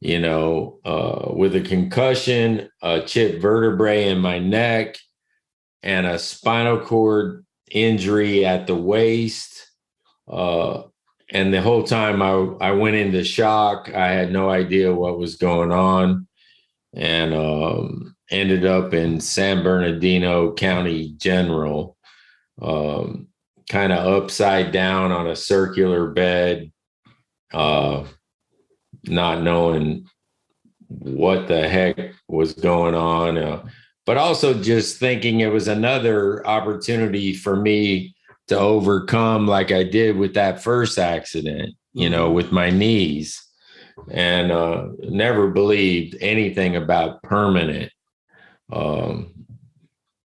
you 0.00 0.18
know, 0.18 0.78
uh, 0.86 1.34
with 1.34 1.54
a 1.54 1.60
concussion, 1.60 2.70
a 2.80 3.02
chipped 3.02 3.42
vertebrae 3.42 4.08
in 4.08 4.18
my 4.18 4.38
neck, 4.38 4.96
and 5.82 6.06
a 6.06 6.18
spinal 6.18 6.78
cord 6.80 7.44
injury 7.70 8.44
at 8.44 8.66
the 8.66 8.74
waist. 8.74 9.70
Uh, 10.28 10.82
and 11.32 11.54
the 11.54 11.62
whole 11.62 11.84
time 11.84 12.22
I, 12.22 12.68
I 12.68 12.72
went 12.72 12.96
into 12.96 13.24
shock. 13.24 13.92
I 13.94 14.12
had 14.12 14.32
no 14.32 14.50
idea 14.50 14.94
what 14.94 15.18
was 15.18 15.36
going 15.36 15.72
on 15.72 16.26
and 16.94 17.34
um, 17.34 18.16
ended 18.30 18.64
up 18.64 18.94
in 18.94 19.20
San 19.20 19.62
Bernardino 19.62 20.52
County 20.54 21.12
General, 21.16 21.96
um, 22.60 23.28
kind 23.68 23.92
of 23.92 24.22
upside 24.22 24.72
down 24.72 25.12
on 25.12 25.28
a 25.28 25.36
circular 25.36 26.10
bed, 26.10 26.72
uh, 27.52 28.04
not 29.04 29.42
knowing 29.42 30.06
what 30.88 31.46
the 31.46 31.68
heck 31.68 32.14
was 32.28 32.52
going 32.52 32.94
on. 32.94 33.38
Uh, 33.38 33.64
but 34.10 34.16
also 34.16 34.60
just 34.60 34.98
thinking 34.98 35.38
it 35.38 35.52
was 35.52 35.68
another 35.68 36.44
opportunity 36.44 37.32
for 37.32 37.54
me 37.54 38.12
to 38.48 38.58
overcome 38.58 39.46
like 39.46 39.70
I 39.70 39.84
did 39.84 40.16
with 40.16 40.34
that 40.34 40.60
first 40.60 40.98
accident, 40.98 41.76
you 41.92 42.10
know, 42.10 42.24
mm-hmm. 42.24 42.34
with 42.34 42.50
my 42.50 42.70
knees 42.70 43.40
and 44.10 44.50
uh, 44.50 44.88
never 44.98 45.50
believed 45.50 46.16
anything 46.20 46.74
about 46.74 47.22
permanent. 47.22 47.92
Um, 48.72 49.32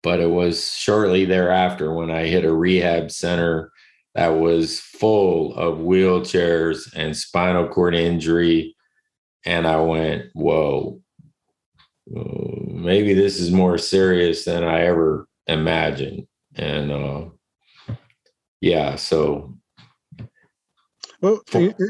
but 0.02 0.22
it 0.22 0.30
was 0.30 0.74
shortly 0.74 1.26
thereafter 1.26 1.94
when 1.94 2.10
I 2.10 2.28
hit 2.28 2.46
a 2.46 2.54
rehab 2.54 3.12
center 3.12 3.70
that 4.16 4.30
was 4.30 4.80
full 4.80 5.54
of 5.56 5.80
wheelchairs 5.80 6.90
and 6.96 7.18
spinal 7.18 7.68
cord 7.68 7.96
injury. 7.96 8.78
And 9.46 9.68
I 9.68 9.82
went, 9.82 10.28
whoa, 10.32 11.03
maybe 12.08 13.14
this 13.14 13.40
is 13.40 13.52
more 13.52 13.78
serious 13.78 14.46
than 14.46 14.64
I 14.64 14.82
ever 14.82 15.28
imagined. 15.48 16.28
And 16.56 16.92
uh, 16.92 17.26
yeah, 18.62 18.96
so. 18.96 19.54
Well, 21.22 21.42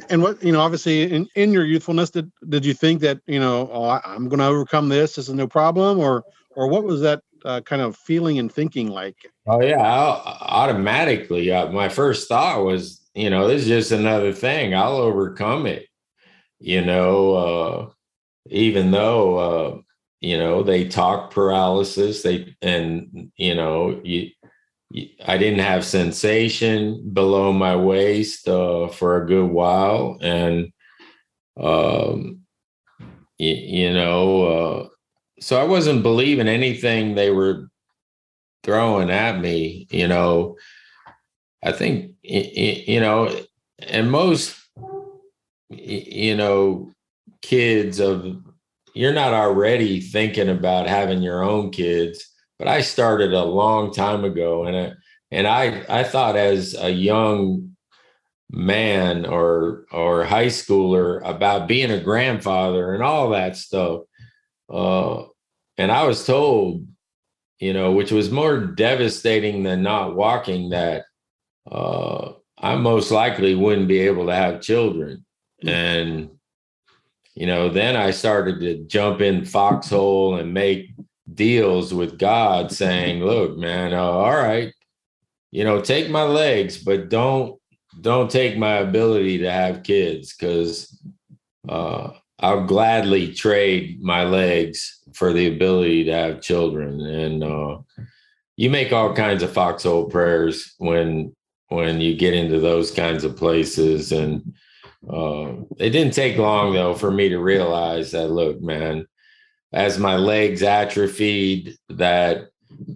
and 0.10 0.22
what 0.22 0.43
you 0.43 0.51
know, 0.51 0.62
obviously, 0.62 1.12
in, 1.12 1.27
in 1.36 1.51
your 1.51 1.65
youthfulness, 1.65 2.12
did 2.12 2.32
did 2.50 2.63
you 2.63 2.75
think 2.75 3.01
that 3.01 3.20
you 3.25 3.39
know, 3.39 3.67
oh, 3.74 3.86
I, 3.86 4.01
am 4.05 4.29
going 4.29 4.39
to 4.39 4.46
overcome 4.46 4.89
this? 4.89 5.15
This 5.15 5.27
is 5.27 5.34
no 5.34 5.48
problem, 5.48 6.00
or 6.00 6.24
or 6.55 6.67
what 6.67 6.84
was 6.84 7.01
that 7.01 7.22
uh, 7.43 7.62
kind 7.62 7.82
of 7.82 7.98
feeling 7.98 8.38
and 8.38 8.51
thinking 8.51 8.89
like? 8.89 9.15
Oh 9.48 9.62
yeah, 9.62 9.82
I'll, 9.82 10.22
automatically. 10.41 11.51
Uh, 11.51 11.72
my 11.72 11.89
first 11.89 12.27
thought 12.27 12.63
was, 12.63 13.01
you 13.15 13.32
know, 13.32 13.48
this 13.48 13.63
is 13.63 13.67
just 13.67 13.91
another 13.91 14.34
thing. 14.34 14.75
I'll 14.75 14.98
overcome 14.98 15.65
it. 15.65 15.88
You 16.60 16.86
know, 16.86 17.34
uh, 17.34 17.89
even 18.50 18.91
though 18.91 19.38
uh, 19.38 19.82
you 20.23 20.37
know 20.37 20.63
they 20.63 20.87
talk 20.87 21.31
paralysis 21.31 22.23
they 22.23 22.55
and 22.61 23.31
you 23.37 23.53
know 23.53 23.99
you, 24.03 24.29
you, 24.89 25.07
i 25.27 25.37
didn't 25.37 25.59
have 25.59 25.85
sensation 25.85 27.11
below 27.13 27.51
my 27.51 27.75
waist 27.75 28.47
uh, 28.47 28.87
for 28.87 29.17
a 29.17 29.27
good 29.27 29.49
while 29.49 30.17
and 30.21 30.71
um 31.59 32.39
you, 33.37 33.53
you 33.53 33.93
know 33.93 34.43
uh, 34.45 34.87
so 35.43 35.59
I 35.59 35.65
wasn't 35.65 36.03
believing 36.03 36.47
anything 36.47 37.15
they 37.15 37.29
were 37.29 37.69
throwing 38.63 39.09
at 39.09 39.41
me, 39.41 39.87
you 39.91 40.07
know. 40.07 40.55
I 41.61 41.73
think 41.73 42.13
you 42.21 43.01
know, 43.01 43.35
and 43.79 44.09
most 44.09 44.55
you 45.69 46.35
know 46.37 46.91
kids 47.41 47.99
of 47.99 48.37
you're 48.93 49.13
not 49.13 49.33
already 49.33 50.00
thinking 50.00 50.50
about 50.50 50.88
having 50.88 51.21
your 51.21 51.43
own 51.43 51.71
kids, 51.71 52.29
but 52.59 52.67
I 52.67 52.81
started 52.81 53.33
a 53.33 53.43
long 53.43 53.93
time 53.93 54.23
ago, 54.23 54.65
and 54.65 54.75
I, 54.75 54.93
and 55.31 55.47
I 55.47 55.83
I 55.89 56.03
thought 56.03 56.35
as 56.35 56.75
a 56.75 56.89
young 56.89 57.75
man 58.51 59.25
or 59.25 59.85
or 59.91 60.23
high 60.23 60.45
schooler 60.47 61.21
about 61.27 61.67
being 61.67 61.91
a 61.91 62.00
grandfather 62.00 62.93
and 62.93 63.03
all 63.03 63.31
that 63.31 63.57
stuff. 63.57 64.01
Uh, 64.69 65.23
and 65.77 65.91
I 65.91 66.03
was 66.03 66.25
told, 66.25 66.88
you 67.59 67.73
know, 67.73 67.91
which 67.91 68.12
was 68.12 68.29
more 68.29 68.59
devastating 68.59 69.63
than 69.63 69.81
not 69.81 70.15
walking, 70.15 70.69
that 70.69 71.05
uh, 71.69 72.33
I 72.57 72.75
most 72.75 73.12
likely 73.12 73.55
wouldn't 73.55 73.88
be 73.88 74.00
able 74.00 74.27
to 74.27 74.35
have 74.35 74.62
children. 74.62 75.25
Hmm. 75.62 75.69
And 75.69 76.29
you 77.35 77.47
know, 77.47 77.69
then 77.69 77.95
I 77.95 78.11
started 78.11 78.59
to 78.59 78.83
jump 78.85 79.21
in 79.21 79.45
foxhole 79.45 80.35
and 80.35 80.53
make 80.53 80.91
deals 81.33 81.93
with 81.93 82.19
God, 82.19 82.71
saying, 82.71 83.23
"Look, 83.23 83.57
man, 83.57 83.93
uh, 83.93 84.01
all 84.01 84.35
right, 84.35 84.73
you 85.51 85.63
know, 85.63 85.81
take 85.81 86.09
my 86.09 86.23
legs, 86.23 86.77
but 86.77 87.09
don't 87.09 87.59
don't 88.01 88.29
take 88.29 88.57
my 88.57 88.75
ability 88.77 89.39
to 89.39 89.51
have 89.51 89.83
kids, 89.83 90.35
because 90.35 90.99
uh, 91.69 92.11
I'll 92.39 92.65
gladly 92.65 93.33
trade 93.33 94.01
my 94.01 94.23
legs 94.25 94.99
for 95.13 95.33
the 95.33 95.47
ability 95.47 96.03
to 96.05 96.13
have 96.13 96.41
children." 96.41 97.01
And 97.01 97.43
uh, 97.43 97.79
you 98.57 98.69
make 98.69 98.93
all 98.93 99.15
kinds 99.15 99.41
of 99.41 99.51
foxhole 99.51 100.05
prayers 100.05 100.75
when 100.77 101.35
when 101.69 101.99
you 101.99 102.15
get 102.15 102.35
into 102.35 102.59
those 102.59 102.91
kinds 102.91 103.23
of 103.23 103.35
places 103.35 104.11
and 104.11 104.53
uh, 105.10 105.53
it 105.77 105.89
didn't 105.89 106.13
take 106.13 106.38
long 106.38 106.74
though 106.74 106.93
for 106.93 107.12
me 107.12 107.29
to 107.29 107.39
realize 107.39 108.12
that 108.12 108.29
look, 108.29 108.62
man, 108.62 109.05
as 109.72 109.98
my 109.98 110.15
legs 110.15 110.63
atrophied, 110.63 111.77
that 111.89 112.50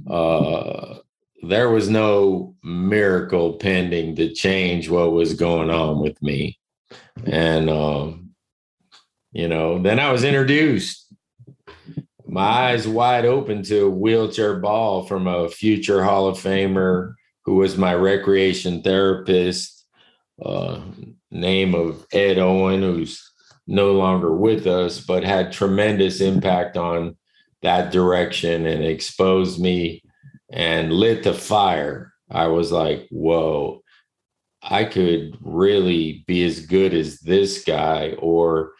uh, 0.09 0.95
there 1.43 1.69
was 1.69 1.89
no 1.89 2.55
miracle 2.63 3.53
pending 3.53 4.15
to 4.15 4.33
change 4.33 4.89
what 4.89 5.11
was 5.11 5.33
going 5.33 5.69
on 5.69 5.99
with 5.99 6.21
me. 6.21 6.57
And, 7.25 7.69
um, 7.69 8.31
you 9.31 9.47
know, 9.47 9.81
then 9.81 9.99
I 9.99 10.11
was 10.11 10.23
introduced, 10.23 11.13
my 12.25 12.41
eyes 12.41 12.87
wide 12.87 13.25
open 13.25 13.63
to 13.63 13.85
a 13.85 13.89
wheelchair 13.89 14.59
ball 14.59 15.05
from 15.05 15.27
a 15.27 15.49
future 15.49 16.03
Hall 16.03 16.27
of 16.27 16.37
Famer 16.37 17.13
who 17.47 17.55
was 17.55 17.77
my 17.77 17.95
recreation 17.95 18.81
therapist. 18.83 19.85
Uh, 20.43 20.81
name 21.31 21.75
of 21.75 22.05
Ed 22.11 22.37
Owen, 22.37 22.81
who's 22.81 23.31
no 23.67 23.91
longer 23.93 24.35
with 24.35 24.65
us, 24.65 25.01
but 25.01 25.23
had 25.23 25.51
tremendous 25.51 26.21
impact 26.21 26.77
on 26.77 27.17
that 27.61 27.91
direction 27.91 28.65
and 28.65 28.83
exposed 28.83 29.59
me 29.59 30.01
and 30.49 30.93
lit 30.93 31.23
the 31.23 31.33
fire. 31.33 32.13
I 32.29 32.47
was 32.47 32.71
like, 32.71 33.07
whoa, 33.09 33.83
I 34.61 34.85
could 34.85 35.37
really 35.41 36.23
be 36.27 36.45
as 36.45 36.65
good 36.65 36.93
as 36.93 37.19
this 37.19 37.63
guy. 37.63 38.13
Or, 38.19 38.73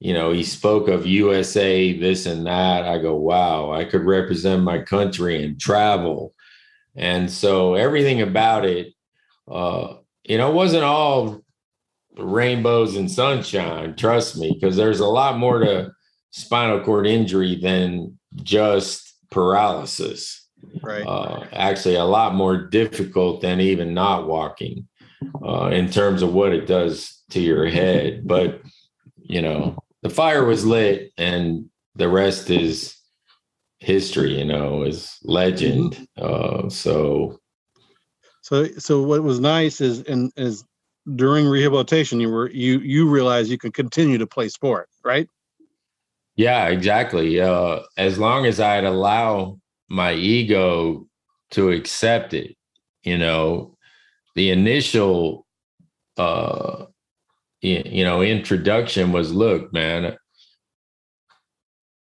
you 0.00 0.12
know, 0.12 0.32
he 0.32 0.42
spoke 0.42 0.88
of 0.88 1.06
USA, 1.06 1.98
this 1.98 2.26
and 2.26 2.46
that. 2.46 2.84
I 2.84 2.98
go, 2.98 3.14
wow, 3.14 3.72
I 3.72 3.84
could 3.84 4.04
represent 4.04 4.62
my 4.62 4.80
country 4.80 5.42
and 5.42 5.58
travel. 5.58 6.34
And 6.96 7.30
so 7.30 7.74
everything 7.74 8.20
about 8.20 8.64
it, 8.64 8.92
uh, 9.50 9.94
you 10.24 10.38
know, 10.38 10.50
wasn't 10.50 10.84
all 10.84 11.43
rainbows 12.16 12.96
and 12.96 13.10
sunshine. 13.10 13.96
Trust 13.96 14.36
me, 14.36 14.52
because 14.52 14.76
there's 14.76 15.00
a 15.00 15.06
lot 15.06 15.38
more 15.38 15.58
to 15.60 15.92
spinal 16.30 16.80
cord 16.80 17.06
injury 17.06 17.56
than 17.56 18.18
just 18.42 19.14
paralysis. 19.30 20.48
Right. 20.82 21.06
Uh, 21.06 21.46
actually, 21.52 21.96
a 21.96 22.04
lot 22.04 22.34
more 22.34 22.56
difficult 22.56 23.40
than 23.40 23.60
even 23.60 23.94
not 23.94 24.26
walking 24.26 24.88
uh, 25.44 25.66
in 25.66 25.90
terms 25.90 26.22
of 26.22 26.32
what 26.32 26.52
it 26.52 26.66
does 26.66 27.22
to 27.30 27.40
your 27.40 27.66
head. 27.66 28.26
But, 28.26 28.62
you 29.16 29.42
know, 29.42 29.78
the 30.02 30.10
fire 30.10 30.44
was 30.44 30.64
lit 30.64 31.12
and 31.18 31.66
the 31.94 32.08
rest 32.08 32.50
is 32.50 32.96
history, 33.78 34.38
you 34.38 34.44
know, 34.44 34.82
is 34.82 35.16
legend. 35.22 36.08
Mm-hmm. 36.18 36.66
Uh, 36.66 36.70
so, 36.70 37.38
so, 38.42 38.66
so 38.78 39.02
what 39.02 39.22
was 39.22 39.40
nice 39.40 39.80
is, 39.80 40.02
and 40.02 40.32
is 40.36 40.64
during 41.16 41.46
rehabilitation 41.46 42.20
you 42.20 42.30
were 42.30 42.50
you 42.50 42.78
you 42.80 43.08
realize 43.08 43.50
you 43.50 43.58
can 43.58 43.72
continue 43.72 44.18
to 44.18 44.26
play 44.26 44.48
sport 44.48 44.88
right? 45.04 45.28
Yeah 46.36 46.68
exactly. 46.68 47.40
Uh 47.40 47.80
as 47.96 48.18
long 48.18 48.46
as 48.46 48.58
i'd 48.60 48.84
allow 48.84 49.58
my 49.88 50.14
ego 50.14 51.06
to 51.50 51.70
accept 51.70 52.34
it 52.34 52.56
you 53.02 53.18
know 53.18 53.76
the 54.34 54.50
initial 54.50 55.46
uh 56.16 56.86
you 57.60 58.04
know 58.04 58.22
introduction 58.22 59.12
was 59.12 59.32
look 59.32 59.72
man 59.72 60.16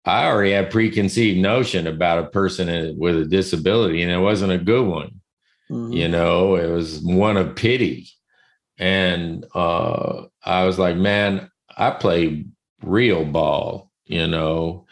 i 0.05 0.27
already 0.27 0.53
had 0.53 0.71
preconceived 0.71 1.39
notion 1.39 1.87
about 1.87 2.25
a 2.25 2.29
person 2.31 2.97
with 2.99 3.17
a 3.17 3.25
disability 3.25 4.03
and 4.03 4.11
it 4.11 4.19
wasn't 4.19 4.53
a 4.53 4.59
good 4.59 4.87
one. 4.87 5.21
Mm-hmm. 5.71 5.93
you 5.93 6.09
know 6.09 6.55
it 6.55 6.69
was 6.71 7.01
one 7.01 7.37
of 7.37 7.57
pity 7.57 8.09
and 8.79 9.45
uh, 9.55 10.25
I 10.45 10.65
was 10.65 10.79
like, 10.79 10.97
man, 10.97 11.51
I 11.77 11.91
play 11.91 12.45
real 12.83 13.25
ball, 13.25 13.91
you 14.05 14.27
know. 14.27 14.87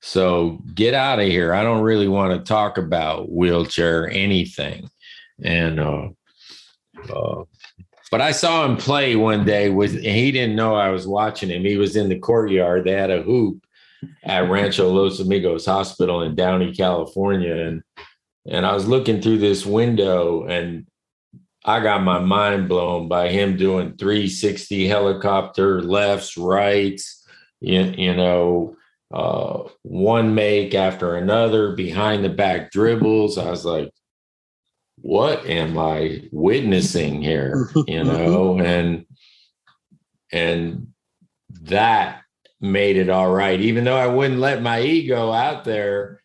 So 0.00 0.60
get 0.74 0.94
out 0.94 1.20
of 1.20 1.26
here. 1.26 1.54
I 1.54 1.62
don't 1.62 1.82
really 1.82 2.08
want 2.08 2.32
to 2.32 2.44
talk 2.44 2.76
about 2.76 3.30
wheelchair 3.30 4.10
anything. 4.10 4.88
And 5.42 5.78
uh, 5.80 6.08
uh, 7.12 7.44
but 8.10 8.20
I 8.20 8.32
saw 8.32 8.64
him 8.66 8.76
play 8.76 9.16
one 9.16 9.44
day 9.44 9.70
with 9.70 9.98
he 10.00 10.32
didn't 10.32 10.56
know 10.56 10.74
I 10.74 10.90
was 10.90 11.06
watching 11.06 11.48
him. 11.48 11.62
He 11.62 11.76
was 11.76 11.96
in 11.96 12.08
the 12.08 12.18
courtyard. 12.18 12.84
They 12.84 12.92
had 12.92 13.10
a 13.10 13.22
hoop 13.22 13.64
at 14.24 14.50
Rancho 14.50 14.90
Los 14.90 15.20
Amigos 15.20 15.64
Hospital 15.64 16.22
in 16.22 16.34
Downey, 16.34 16.74
California. 16.74 17.54
And 17.54 17.82
and 18.46 18.66
I 18.66 18.74
was 18.74 18.88
looking 18.88 19.22
through 19.22 19.38
this 19.38 19.64
window 19.64 20.44
and 20.44 20.86
I 21.64 21.80
got 21.80 22.02
my 22.02 22.18
mind 22.18 22.68
blown 22.68 23.08
by 23.08 23.28
him 23.28 23.56
doing 23.56 23.96
360 23.96 24.88
helicopter 24.88 25.80
lefts, 25.80 26.36
rights, 26.36 27.24
you, 27.60 27.82
you 27.96 28.14
know, 28.14 28.76
uh, 29.12 29.68
one 29.82 30.34
make 30.34 30.74
after 30.74 31.16
another, 31.16 31.76
behind 31.76 32.24
the 32.24 32.30
back 32.30 32.72
dribbles. 32.72 33.38
I 33.38 33.50
was 33.50 33.64
like, 33.64 33.92
what 34.96 35.46
am 35.46 35.78
I 35.78 36.28
witnessing 36.32 37.22
here? 37.22 37.68
You 37.86 38.04
know, 38.04 38.58
and 38.58 39.04
and 40.32 40.88
that 41.62 42.22
made 42.60 42.96
it 42.96 43.10
all 43.10 43.30
right. 43.30 43.60
Even 43.60 43.84
though 43.84 43.96
I 43.96 44.06
wouldn't 44.06 44.40
let 44.40 44.62
my 44.62 44.80
ego 44.80 45.30
out 45.30 45.64
there, 45.64 46.22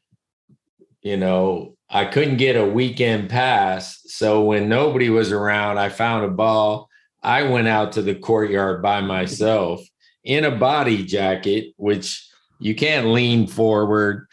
you 1.01 1.17
know, 1.17 1.76
I 1.89 2.05
couldn't 2.05 2.37
get 2.37 2.55
a 2.55 2.65
weekend 2.65 3.29
pass. 3.29 4.01
So 4.05 4.43
when 4.43 4.67
nobody 4.67 5.09
was 5.09 5.31
around, 5.31 5.77
I 5.77 5.89
found 5.89 6.25
a 6.25 6.29
ball. 6.29 6.89
I 7.23 7.43
went 7.43 7.67
out 7.67 7.93
to 7.93 8.01
the 8.01 8.15
courtyard 8.15 8.81
by 8.81 9.01
myself 9.01 9.81
in 10.23 10.43
a 10.43 10.55
body 10.55 11.05
jacket, 11.05 11.73
which 11.77 12.27
you 12.59 12.75
can't 12.75 13.07
lean 13.07 13.47
forward. 13.47 14.27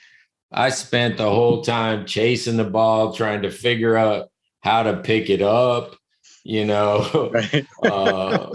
I 0.52 0.70
spent 0.70 1.16
the 1.16 1.30
whole 1.30 1.62
time 1.62 2.06
chasing 2.06 2.56
the 2.56 2.64
ball, 2.64 3.12
trying 3.12 3.42
to 3.42 3.50
figure 3.50 3.96
out 3.96 4.30
how 4.60 4.82
to 4.84 4.96
pick 4.98 5.30
it 5.30 5.42
up. 5.42 5.96
You 6.44 6.64
know, 6.64 7.30
right. 7.34 7.66
uh, 7.84 8.50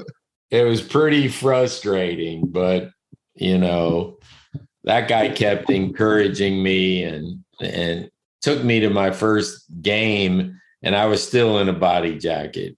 it 0.51 0.63
was 0.63 0.81
pretty 0.81 1.27
frustrating, 1.27 2.47
but 2.47 2.91
you 3.35 3.57
know, 3.57 4.17
that 4.83 5.07
guy 5.07 5.29
kept 5.29 5.69
encouraging 5.69 6.61
me 6.61 7.03
and 7.03 7.43
and 7.61 8.09
took 8.41 8.63
me 8.63 8.79
to 8.81 8.89
my 8.89 9.11
first 9.11 9.65
game 9.81 10.59
and 10.81 10.95
I 10.95 11.05
was 11.05 11.25
still 11.25 11.59
in 11.59 11.69
a 11.69 11.73
body 11.73 12.17
jacket 12.17 12.77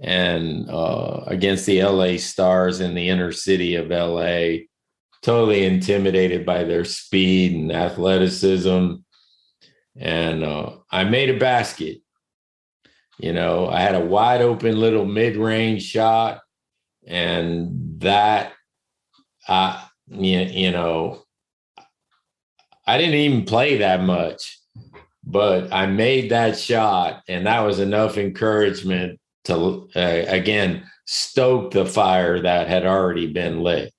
and 0.00 0.68
uh, 0.70 1.24
against 1.26 1.66
the 1.66 1.82
LA 1.82 2.16
Stars 2.18 2.80
in 2.80 2.94
the 2.94 3.08
inner 3.08 3.32
city 3.32 3.74
of 3.74 3.90
LA, 3.90 4.64
totally 5.22 5.64
intimidated 5.64 6.46
by 6.46 6.64
their 6.64 6.84
speed 6.84 7.54
and 7.54 7.72
athleticism. 7.72 8.94
And 9.96 10.44
uh, 10.44 10.76
I 10.90 11.04
made 11.04 11.30
a 11.30 11.38
basket. 11.38 12.00
You 13.18 13.32
know, 13.32 13.68
I 13.68 13.80
had 13.80 13.96
a 13.96 14.04
wide 14.04 14.42
open 14.42 14.78
little 14.78 15.04
mid 15.04 15.36
range 15.36 15.82
shot, 15.82 16.40
and 17.04 18.00
that, 18.00 18.52
you, 19.48 20.38
you 20.38 20.70
know, 20.70 21.24
I 22.86 22.96
didn't 22.96 23.16
even 23.16 23.44
play 23.44 23.78
that 23.78 24.02
much, 24.02 24.57
but 25.28 25.70
I 25.72 25.86
made 25.86 26.30
that 26.30 26.58
shot, 26.58 27.22
and 27.28 27.46
that 27.46 27.60
was 27.60 27.78
enough 27.78 28.16
encouragement 28.16 29.20
to 29.44 29.88
uh, 29.94 30.24
again 30.26 30.84
stoke 31.04 31.72
the 31.72 31.84
fire 31.86 32.40
that 32.40 32.66
had 32.68 32.86
already 32.86 33.30
been 33.30 33.62
lit. 33.62 33.92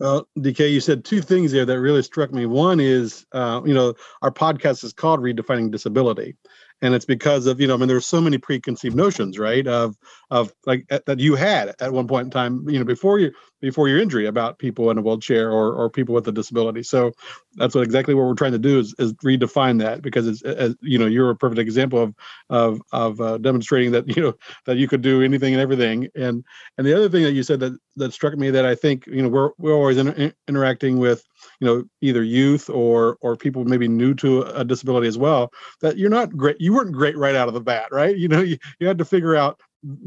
Well, 0.00 0.26
DK, 0.38 0.72
you 0.72 0.80
said 0.80 1.04
two 1.04 1.20
things 1.20 1.52
there 1.52 1.64
that 1.64 1.80
really 1.80 2.02
struck 2.02 2.32
me. 2.32 2.46
One 2.46 2.80
is, 2.80 3.24
uh, 3.32 3.60
you 3.64 3.72
know, 3.72 3.94
our 4.22 4.30
podcast 4.30 4.84
is 4.84 4.92
called 4.92 5.20
Redefining 5.20 5.70
Disability 5.70 6.36
and 6.82 6.94
it's 6.94 7.04
because 7.04 7.46
of 7.46 7.60
you 7.60 7.66
know 7.66 7.74
i 7.74 7.76
mean 7.76 7.88
there's 7.88 8.06
so 8.06 8.20
many 8.20 8.38
preconceived 8.38 8.96
notions 8.96 9.38
right 9.38 9.66
of 9.66 9.96
of 10.30 10.52
like 10.66 10.86
that 10.88 11.18
you 11.18 11.34
had 11.34 11.74
at 11.80 11.92
one 11.92 12.06
point 12.06 12.26
in 12.26 12.30
time 12.30 12.68
you 12.68 12.78
know 12.78 12.84
before 12.84 13.18
you 13.18 13.32
before 13.64 13.88
your 13.88 13.98
injury 13.98 14.26
about 14.26 14.58
people 14.58 14.90
in 14.90 14.98
a 14.98 15.00
wheelchair 15.00 15.50
or 15.50 15.72
or 15.72 15.88
people 15.88 16.14
with 16.14 16.28
a 16.28 16.32
disability. 16.32 16.82
So 16.82 17.12
that's 17.54 17.74
what 17.74 17.82
exactly 17.82 18.14
what 18.14 18.26
we're 18.26 18.34
trying 18.34 18.52
to 18.52 18.58
do 18.58 18.78
is, 18.78 18.94
is 18.98 19.14
redefine 19.14 19.78
that 19.80 20.02
because 20.02 20.26
it's 20.26 20.42
as 20.42 20.76
you 20.82 20.98
know 20.98 21.06
you're 21.06 21.30
a 21.30 21.36
perfect 21.36 21.58
example 21.58 22.02
of 22.02 22.14
of 22.50 22.82
of 22.92 23.20
uh, 23.20 23.38
demonstrating 23.38 23.92
that 23.92 24.06
you 24.16 24.22
know 24.22 24.34
that 24.66 24.76
you 24.76 24.86
could 24.86 25.00
do 25.00 25.22
anything 25.22 25.54
and 25.54 25.62
everything. 25.62 26.08
And 26.14 26.44
and 26.76 26.86
the 26.86 26.94
other 26.94 27.08
thing 27.08 27.22
that 27.22 27.32
you 27.32 27.42
said 27.42 27.60
that 27.60 27.72
that 27.96 28.12
struck 28.12 28.36
me 28.36 28.50
that 28.50 28.66
i 28.66 28.74
think 28.74 29.06
you 29.06 29.22
know 29.22 29.28
we're 29.28 29.50
we're 29.56 29.72
always 29.72 29.96
inter- 29.96 30.32
interacting 30.48 30.98
with 30.98 31.24
you 31.60 31.66
know 31.66 31.84
either 32.00 32.22
youth 32.22 32.68
or 32.70 33.16
or 33.20 33.36
people 33.36 33.64
maybe 33.64 33.88
new 33.88 34.14
to 34.14 34.42
a 34.42 34.64
disability 34.64 35.06
as 35.06 35.18
well 35.18 35.52
that 35.80 35.96
you're 35.98 36.10
not 36.10 36.36
great 36.36 36.60
you 36.60 36.72
weren't 36.72 36.92
great 36.92 37.16
right 37.16 37.34
out 37.34 37.48
of 37.48 37.54
the 37.54 37.60
bat 37.60 37.88
right? 37.90 38.16
You 38.24 38.28
know 38.28 38.40
you, 38.40 38.56
you 38.80 38.86
had 38.86 38.98
to 38.98 39.04
figure 39.04 39.36
out 39.36 39.60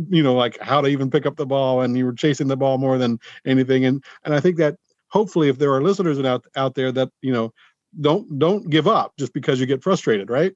you 0.10 0.24
know 0.24 0.34
like 0.34 0.58
how 0.60 0.82
to 0.82 0.88
even 0.88 1.12
pick 1.12 1.26
up 1.26 1.36
the 1.36 1.46
ball 1.46 1.82
and 1.82 1.98
you 1.98 2.06
were 2.06 2.14
chasing 2.14 2.48
the 2.48 2.58
ball 2.58 2.78
more 2.78 2.98
than 2.98 3.20
anything. 3.46 3.86
And 3.86 4.04
and 4.24 4.34
i 4.34 4.40
think 4.40 4.58
that 4.58 4.76
hopefully 5.10 5.50
if 5.50 5.60
there 5.60 5.74
are 5.74 5.84
listeners 5.84 6.20
out 6.20 6.46
out 6.56 6.76
there 6.76 6.92
that 6.92 7.10
you 7.22 7.32
know 7.32 7.54
don't 8.02 8.40
don't 8.40 8.70
give 8.70 8.88
up 8.88 9.14
just 9.18 9.34
because 9.34 9.60
you 9.60 9.66
get 9.66 9.84
frustrated 9.84 10.30
right? 10.30 10.54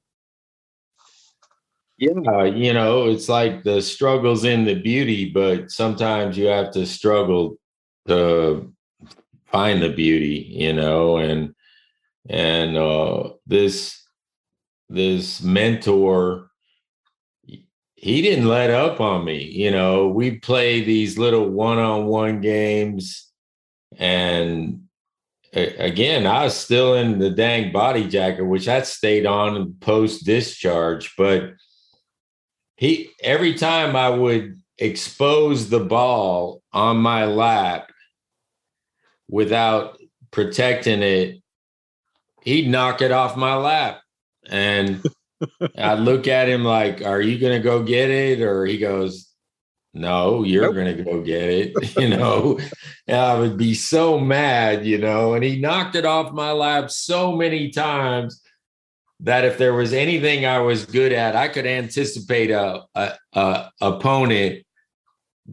Yeah 1.98 2.44
you 2.44 2.72
know 2.72 3.08
it's 3.08 3.28
like 3.28 3.62
the 3.62 3.80
struggles 3.80 4.44
in 4.44 4.64
the 4.64 4.74
beauty 4.74 5.30
but 5.30 5.70
sometimes 5.70 6.36
you 6.36 6.46
have 6.46 6.72
to 6.72 6.84
struggle 6.84 7.56
to 8.08 8.72
find 9.52 9.82
the 9.82 9.90
beauty, 9.90 10.48
you 10.50 10.72
know, 10.72 11.18
and 11.18 11.54
and 12.28 12.76
uh, 12.76 13.30
this 13.46 14.02
this 14.88 15.42
mentor 15.42 16.48
he 17.94 18.20
didn't 18.20 18.48
let 18.48 18.70
up 18.70 19.00
on 19.00 19.24
me 19.24 19.44
you 19.44 19.70
know. 19.70 20.08
We 20.08 20.38
play 20.38 20.82
these 20.82 21.18
little 21.18 21.48
one-on-one 21.48 22.40
games 22.40 23.32
and 23.98 24.82
again 25.54 26.26
i 26.26 26.44
was 26.44 26.56
still 26.56 26.94
in 26.94 27.18
the 27.18 27.28
dang 27.28 27.72
body 27.72 28.08
jacket 28.08 28.44
which 28.44 28.68
i 28.68 28.80
stayed 28.82 29.26
on 29.26 29.74
post 29.80 30.24
discharge 30.24 31.14
but 31.18 31.50
he 32.76 33.10
every 33.22 33.52
time 33.54 33.94
i 33.94 34.08
would 34.08 34.58
expose 34.78 35.68
the 35.68 35.80
ball 35.80 36.62
on 36.72 36.96
my 36.96 37.26
lap 37.26 37.91
without 39.32 39.98
protecting 40.30 41.02
it, 41.02 41.42
he'd 42.42 42.68
knock 42.68 43.00
it 43.02 43.10
off 43.10 43.36
my 43.36 43.56
lap. 43.56 44.00
And 44.48 45.02
I'd 45.78 46.00
look 46.00 46.28
at 46.28 46.48
him 46.48 46.64
like, 46.64 47.02
Are 47.04 47.20
you 47.20 47.38
going 47.38 47.54
to 47.60 47.64
go 47.64 47.82
get 47.82 48.10
it? 48.10 48.40
Or 48.42 48.64
he 48.64 48.78
goes, 48.78 49.28
No, 49.94 50.44
you're 50.44 50.64
nope. 50.64 50.74
going 50.74 50.96
to 50.96 51.02
go 51.02 51.22
get 51.22 51.48
it. 51.48 51.96
You 51.98 52.10
know, 52.10 52.60
and 53.08 53.16
I 53.16 53.38
would 53.38 53.56
be 53.56 53.74
so 53.74 54.20
mad, 54.20 54.86
you 54.86 54.98
know, 54.98 55.34
and 55.34 55.42
he 55.42 55.60
knocked 55.60 55.96
it 55.96 56.04
off 56.04 56.32
my 56.32 56.52
lap 56.52 56.90
so 56.90 57.34
many 57.34 57.70
times 57.70 58.40
that 59.20 59.44
if 59.44 59.56
there 59.56 59.72
was 59.72 59.92
anything 59.92 60.44
I 60.44 60.58
was 60.58 60.84
good 60.84 61.12
at, 61.12 61.36
I 61.36 61.48
could 61.48 61.66
anticipate 61.66 62.50
a, 62.50 62.82
a, 62.94 63.12
a 63.34 63.70
opponent 63.80 64.64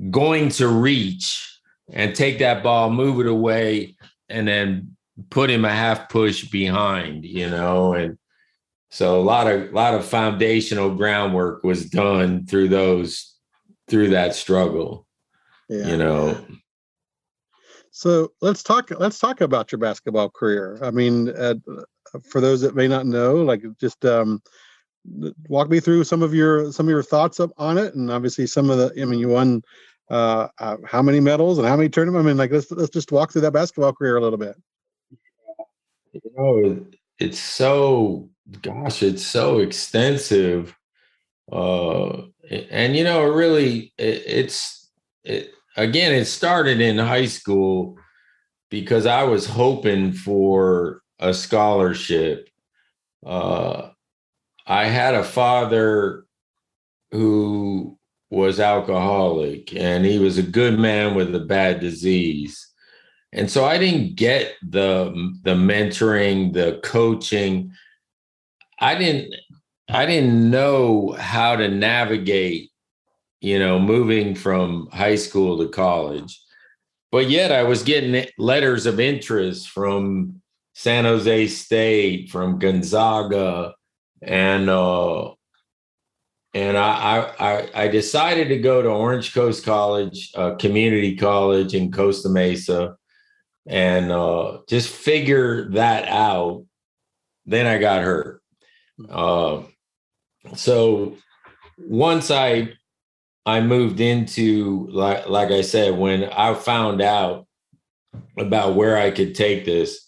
going 0.09 0.49
to 0.49 0.67
reach 0.67 1.58
and 1.91 2.15
take 2.15 2.39
that 2.39 2.63
ball, 2.63 2.89
move 2.89 3.19
it 3.19 3.27
away, 3.27 3.95
and 4.29 4.47
then 4.47 4.95
put 5.29 5.49
him 5.49 5.65
a 5.65 5.71
half 5.71 6.09
push 6.09 6.45
behind, 6.45 7.25
you 7.25 7.49
know, 7.49 7.93
and 7.93 8.17
so 8.91 9.19
a 9.19 9.23
lot 9.23 9.47
of 9.47 9.71
a 9.71 9.75
lot 9.75 9.93
of 9.93 10.05
foundational 10.05 10.95
groundwork 10.95 11.63
was 11.63 11.89
done 11.89 12.45
through 12.45 12.69
those 12.69 13.35
through 13.87 14.09
that 14.09 14.35
struggle. 14.35 15.05
Yeah. 15.67 15.87
You 15.87 15.97
know. 15.97 16.45
So 17.91 18.31
let's 18.41 18.63
talk 18.63 18.89
let's 18.99 19.19
talk 19.19 19.41
about 19.41 19.71
your 19.71 19.79
basketball 19.79 20.29
career. 20.29 20.79
I 20.81 20.89
mean, 20.89 21.29
uh, 21.29 21.55
for 22.23 22.41
those 22.41 22.61
that 22.61 22.75
may 22.75 22.87
not 22.87 23.05
know, 23.05 23.35
like 23.35 23.63
just 23.79 24.05
um, 24.05 24.41
walk 25.47 25.69
me 25.69 25.79
through 25.79 26.03
some 26.03 26.23
of 26.23 26.33
your 26.33 26.71
some 26.71 26.87
of 26.87 26.91
your 26.91 27.03
thoughts 27.03 27.39
up 27.39 27.51
on 27.57 27.77
it, 27.77 27.93
and 27.93 28.09
obviously 28.09 28.47
some 28.47 28.69
of 28.69 28.77
the. 28.77 28.91
I 28.99 29.05
mean, 29.05 29.19
you 29.19 29.29
won 29.29 29.61
uh, 30.09 30.47
uh, 30.57 30.77
how 30.85 31.01
many 31.01 31.19
medals 31.19 31.57
and 31.57 31.67
how 31.67 31.75
many 31.75 31.89
tournaments? 31.89 32.25
I 32.25 32.27
mean, 32.27 32.37
like 32.37 32.51
let's 32.51 32.71
let's 32.71 32.89
just 32.89 33.11
walk 33.11 33.31
through 33.31 33.41
that 33.41 33.51
basketball 33.51 33.93
career 33.93 34.17
a 34.17 34.21
little 34.21 34.39
bit. 34.39 34.55
You 36.13 36.21
know, 36.35 36.85
it's 37.19 37.39
so 37.39 38.29
gosh, 38.61 39.03
it's 39.03 39.25
so 39.25 39.59
extensive, 39.59 40.75
uh, 41.51 42.23
and 42.49 42.95
you 42.95 43.03
know, 43.03 43.23
really, 43.23 43.93
it, 43.97 44.23
it's 44.25 44.89
it, 45.23 45.51
again, 45.77 46.13
it 46.13 46.25
started 46.25 46.81
in 46.81 46.97
high 46.97 47.27
school 47.27 47.97
because 48.71 49.05
I 49.05 49.23
was 49.23 49.45
hoping 49.45 50.13
for 50.13 51.01
a 51.19 51.33
scholarship. 51.33 52.49
Uh, 53.23 53.89
I 54.65 54.85
had 54.85 55.13
a 55.13 55.23
father 55.23 56.25
who 57.11 57.98
was 58.29 58.59
alcoholic 58.59 59.75
and 59.75 60.05
he 60.05 60.19
was 60.19 60.37
a 60.37 60.43
good 60.43 60.77
man 60.77 61.15
with 61.15 61.33
a 61.33 61.39
bad 61.39 61.79
disease. 61.79 62.67
And 63.31 63.49
so 63.49 63.65
I 63.65 63.77
didn't 63.77 64.15
get 64.15 64.53
the 64.67 65.11
the 65.43 65.53
mentoring, 65.53 66.53
the 66.53 66.79
coaching. 66.83 67.71
I 68.79 68.95
didn't 68.95 69.33
I 69.89 70.05
didn't 70.05 70.49
know 70.49 71.15
how 71.17 71.55
to 71.55 71.67
navigate, 71.67 72.71
you 73.41 73.59
know, 73.59 73.79
moving 73.79 74.35
from 74.35 74.87
high 74.91 75.15
school 75.15 75.57
to 75.59 75.67
college. 75.67 76.39
But 77.11 77.29
yet 77.29 77.51
I 77.51 77.63
was 77.63 77.81
getting 77.83 78.27
letters 78.37 78.85
of 78.85 78.99
interest 78.99 79.69
from 79.69 80.41
San 80.73 81.05
Jose 81.05 81.47
State, 81.47 82.29
from 82.29 82.59
Gonzaga, 82.59 83.73
and 84.21 84.69
uh, 84.69 85.31
and 86.53 86.77
I, 86.77 87.31
I 87.39 87.83
I 87.83 87.87
decided 87.87 88.47
to 88.49 88.57
go 88.57 88.81
to 88.81 88.89
Orange 88.89 89.33
Coast 89.33 89.63
College, 89.63 90.31
uh, 90.35 90.55
community 90.55 91.15
college 91.15 91.73
in 91.73 91.91
Costa 91.91 92.29
Mesa, 92.29 92.95
and 93.67 94.11
uh, 94.11 94.59
just 94.67 94.89
figure 94.89 95.69
that 95.71 96.07
out. 96.07 96.65
Then 97.45 97.67
I 97.67 97.77
got 97.77 98.03
hurt. 98.03 98.41
Uh, 99.09 99.63
so 100.55 101.17
once 101.77 102.31
I 102.31 102.73
I 103.45 103.61
moved 103.61 103.99
into 103.99 104.87
like 104.91 105.29
like 105.29 105.51
I 105.51 105.61
said 105.61 105.97
when 105.97 106.25
I 106.25 106.55
found 106.55 107.01
out 107.01 107.45
about 108.37 108.75
where 108.75 108.97
I 108.97 109.11
could 109.11 109.35
take 109.35 109.65
this 109.65 110.07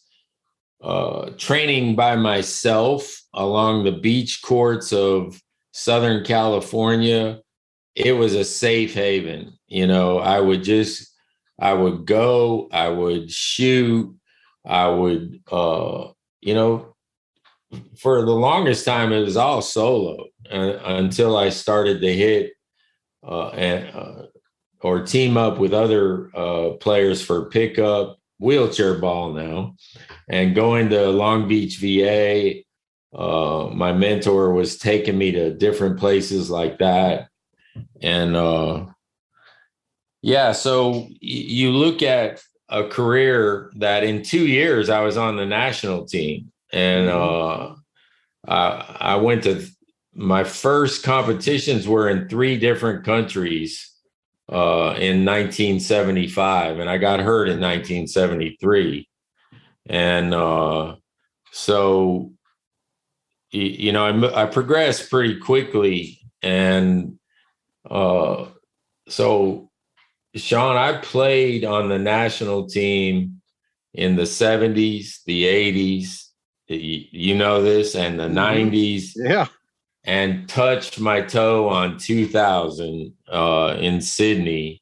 uh, 0.82 1.30
training 1.38 1.96
by 1.96 2.16
myself 2.16 3.22
along 3.34 3.84
the 3.84 3.92
beach 3.92 4.42
courts 4.44 4.92
of 4.92 5.40
Southern 5.72 6.24
California, 6.24 7.42
it 7.96 8.14
was 8.14 8.36
a 8.36 8.44
safe 8.44 8.94
haven. 8.94 9.54
You 9.68 9.88
know, 9.88 10.20
I 10.20 10.40
would 10.40 10.64
just, 10.64 11.14
I 11.60 11.74
would 11.74 12.06
go, 12.06 12.68
I 12.72 12.90
would 12.90 13.32
shoot, 13.32 14.16
I 14.66 14.88
would, 14.88 15.42
uh, 15.52 16.10
you 16.42 16.54
know, 16.54 16.96
for 17.98 18.26
the 18.26 18.32
longest 18.32 18.86
time, 18.86 19.14
it 19.14 19.22
was 19.22 19.38
all 19.38 19.62
solo 19.62 20.26
uh, 20.52 20.78
until 20.84 21.38
I 21.38 21.50
started 21.50 22.02
to 22.02 22.14
hit 22.14 22.52
uh, 23.26 23.50
and, 23.50 23.96
uh, 23.96 24.24
or 24.82 25.06
team 25.06 25.38
up 25.38 25.58
with 25.58 25.74
other 25.74 26.36
uh, 26.36 26.72
players 26.80 27.22
for 27.22 27.50
pickup 27.50 28.18
wheelchair 28.40 28.96
ball 28.96 29.32
now 29.34 29.76
and 30.28 30.56
going 30.56 30.90
to 30.90 31.10
Long 31.10 31.48
Beach 31.48 31.78
VA 31.78 32.64
uh, 33.14 33.70
my 33.74 33.92
mentor 33.92 34.54
was 34.54 34.78
taking 34.78 35.18
me 35.18 35.32
to 35.32 35.54
different 35.54 36.00
places 36.00 36.50
like 36.50 36.80
that. 36.80 37.28
And 38.02 38.36
uh, 38.36 38.86
yeah, 40.22 40.52
so 40.52 41.08
you 41.20 41.72
look 41.72 42.02
at 42.02 42.42
a 42.70 42.88
career 42.88 43.72
that 43.76 44.04
in 44.04 44.24
two 44.24 44.48
years 44.48 44.90
I 44.90 45.02
was 45.02 45.18
on 45.18 45.36
the 45.36 45.46
national 45.46 46.06
team. 46.06 46.52
And 46.72 47.10
mm-hmm. 47.10 47.76
uh, 48.48 48.54
I, 48.54 48.96
I 49.00 49.16
went 49.18 49.44
to 49.44 49.66
my 50.14 50.44
first 50.44 51.04
competitions 51.04 51.88
were 51.88 52.10
in 52.10 52.28
three 52.28 52.58
different 52.58 53.06
countries 53.06 53.90
uh, 54.52 54.96
in 55.00 55.24
1975, 55.24 56.80
and 56.80 56.90
I 56.90 56.98
got 56.98 57.22
hurt 57.22 57.48
in 57.48 57.60
1973. 57.62 59.08
And 59.88 60.34
uh, 60.34 60.96
so 61.52 62.34
you 63.52 63.92
know 63.92 64.06
I, 64.06 64.44
I 64.44 64.46
progressed 64.46 65.10
pretty 65.10 65.40
quickly 65.40 66.20
and 66.42 67.18
uh 67.90 68.46
so 69.10 69.70
Sean 70.36 70.78
I 70.78 70.98
played 71.00 71.66
on 71.66 71.90
the 71.90 72.00
national 72.00 72.68
team 72.68 73.42
in 73.94 74.16
the 74.16 74.24
70s 74.24 75.24
the 75.26 75.44
80s 75.44 76.28
you 76.68 77.36
know 77.36 77.62
this 77.62 77.96
and 77.96 78.20
the 78.20 78.28
90s 78.28 78.72
mm-hmm. 79.18 79.32
yeah. 79.32 79.48
And 80.04 80.50
touched 80.50 81.00
my 81.00 81.22
toe 81.22 81.70
on 81.70 82.00
2000 82.00 83.14
uh, 83.32 83.78
in 83.80 84.02
Sydney 84.02 84.82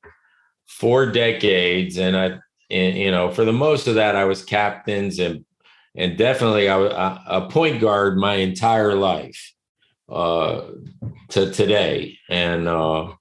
four 0.66 1.08
decades. 1.08 1.98
And 1.98 2.16
I 2.16 2.40
and, 2.70 2.98
you 2.98 3.12
know 3.12 3.30
for 3.30 3.44
the 3.44 3.54
most 3.54 3.88
of 3.88 3.96
that 3.96 4.16
I 4.16 4.24
was 4.26 4.44
captains 4.44 5.20
and 5.20 5.44
and 6.00 6.18
definitely 6.18 6.68
a 6.68 7.48
point 7.52 7.82
guard 7.82 8.18
my 8.18 8.36
entire 8.36 8.96
life 8.96 9.54
uh, 10.08 10.62
to 11.28 11.52
today 11.52 12.18
and 12.30 12.68
uh, 12.68 13.12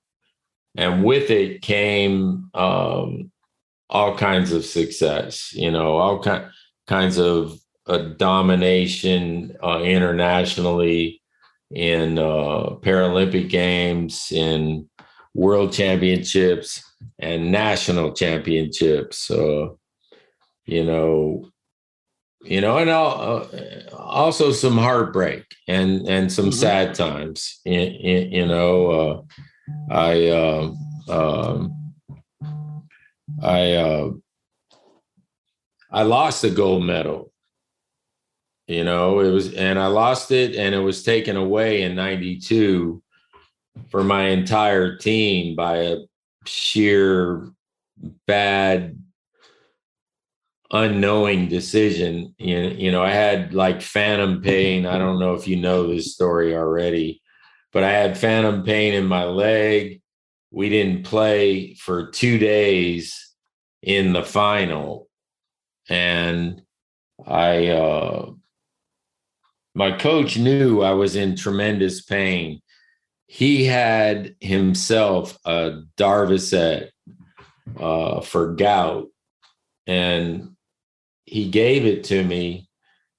and 0.76 1.04
with 1.04 1.28
it 1.30 1.60
came 1.60 2.48
um, 2.54 3.30
all 3.90 4.16
kinds 4.16 4.52
of 4.52 4.64
success 4.64 5.52
you 5.52 5.70
know 5.70 5.96
all 5.96 6.22
kind, 6.22 6.46
kinds 6.86 7.18
of 7.18 7.58
uh, 7.88 7.98
domination 8.16 9.56
uh, 9.62 9.80
internationally 9.80 11.20
in 11.70 12.18
uh, 12.18 12.76
Paralympic 12.80 13.50
Games, 13.50 14.30
in 14.30 14.88
World 15.34 15.72
Championships, 15.72 16.82
and 17.18 17.50
national 17.50 18.12
championships. 18.12 19.30
You 19.30 20.84
know, 20.84 21.50
you 22.42 22.60
know, 22.60 22.78
and 22.78 22.90
uh, 22.90 23.44
also 23.96 24.52
some 24.52 24.78
heartbreak 24.78 25.44
and 25.66 26.08
and 26.08 26.32
some 26.32 26.46
mm-hmm. 26.46 26.52
sad 26.52 26.94
times. 26.94 27.60
You, 27.64 27.80
you 28.30 28.46
know, 28.46 28.90
uh, 28.90 29.22
I 29.90 30.28
um, 30.30 30.76
um, 31.08 31.94
I 33.42 33.72
uh, 33.74 34.10
I 35.90 36.02
lost 36.02 36.42
the 36.42 36.50
gold 36.50 36.84
medal 36.84 37.32
you 38.68 38.84
know 38.84 39.18
it 39.18 39.30
was 39.30 39.52
and 39.54 39.78
i 39.78 39.86
lost 39.86 40.30
it 40.30 40.54
and 40.54 40.74
it 40.74 40.78
was 40.78 41.02
taken 41.02 41.36
away 41.36 41.82
in 41.82 41.96
92 41.96 43.02
for 43.90 44.04
my 44.04 44.28
entire 44.28 44.96
team 44.96 45.56
by 45.56 45.76
a 45.78 45.96
sheer 46.44 47.50
bad 48.26 48.97
unknowing 50.70 51.48
decision. 51.48 52.34
You, 52.38 52.58
you 52.58 52.92
know 52.92 53.02
i 53.02 53.10
had 53.10 53.54
like 53.54 53.82
phantom 53.82 54.42
pain. 54.42 54.86
I 54.86 54.98
don't 54.98 55.18
know 55.18 55.34
if 55.34 55.48
you 55.48 55.56
know 55.56 55.86
this 55.86 56.14
story 56.14 56.54
already 56.54 57.22
but 57.72 57.84
i 57.84 57.90
had 57.90 58.18
phantom 58.18 58.62
pain 58.64 58.94
in 58.94 59.06
my 59.06 59.24
leg. 59.24 60.00
We 60.50 60.68
didn't 60.68 61.04
play 61.04 61.74
for 61.74 62.10
two 62.10 62.38
days 62.38 63.34
in 63.82 64.12
the 64.12 64.24
final. 64.24 65.08
And 65.88 66.62
i 67.26 67.68
uh 67.68 68.30
my 69.74 69.92
coach 69.92 70.36
knew 70.36 70.82
I 70.82 70.92
was 70.92 71.14
in 71.14 71.36
tremendous 71.36 72.02
pain. 72.02 72.60
He 73.28 73.64
had 73.64 74.34
himself 74.40 75.38
a 75.44 75.82
Darvocet 75.96 76.88
uh, 77.78 78.20
for 78.22 78.54
gout, 78.54 79.06
and 79.86 80.56
he 81.30 81.48
gave 81.48 81.84
it 81.86 82.04
to 82.04 82.24
me. 82.24 82.68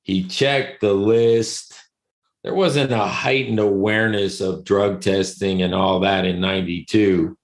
He 0.03 0.27
checked 0.27 0.81
the 0.81 0.93
list. 0.93 1.73
There 2.43 2.53
wasn't 2.53 2.91
a 2.91 3.05
heightened 3.05 3.59
awareness 3.59 4.41
of 4.41 4.63
drug 4.63 5.01
testing 5.01 5.61
and 5.61 5.75
all 5.75 5.99
that 6.01 6.25
in 6.25 6.39
'92, 6.39 7.37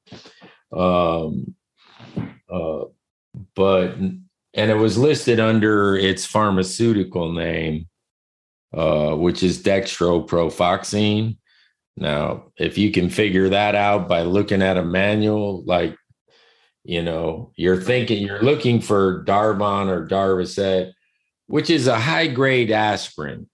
um, 0.71 1.55
uh, 2.49 2.85
but 3.55 3.95
and 3.95 4.71
it 4.71 4.77
was 4.77 4.97
listed 4.97 5.39
under 5.39 5.97
its 5.97 6.25
pharmaceutical 6.25 7.33
name 7.33 7.87
uh, 8.75 9.15
which 9.15 9.41
is 9.41 9.63
dextroprofoxine. 9.63 11.37
Now, 11.95 12.51
if 12.57 12.77
you 12.77 12.91
can 12.91 13.09
figure 13.09 13.47
that 13.49 13.73
out 13.73 14.09
by 14.09 14.23
looking 14.23 14.61
at 14.61 14.75
a 14.75 14.83
manual, 14.83 15.63
like, 15.63 15.95
you 16.85 17.01
know, 17.01 17.51
you're 17.55 17.81
thinking 17.81 18.23
you're 18.23 18.43
looking 18.43 18.79
for 18.79 19.25
Darvon 19.25 19.89
or 19.89 20.07
Darvocet, 20.07 20.93
which 21.47 21.69
is 21.69 21.87
a 21.87 21.99
high 21.99 22.27
grade 22.27 22.71
aspirin, 22.71 23.49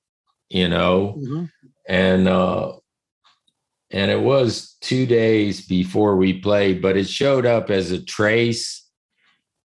you 0.50 0.68
know, 0.68 1.18
mm-hmm. 1.18 1.46
and, 1.88 2.28
uh, 2.28 2.74
and 3.90 4.12
it 4.12 4.22
was 4.22 4.76
two 4.82 5.06
days 5.06 5.66
before 5.66 6.18
we 6.18 6.40
played, 6.40 6.82
but 6.82 6.98
it 6.98 7.10
showed 7.10 7.46
up 7.46 7.70
as 7.70 7.92
a 7.92 8.02
trace 8.02 8.86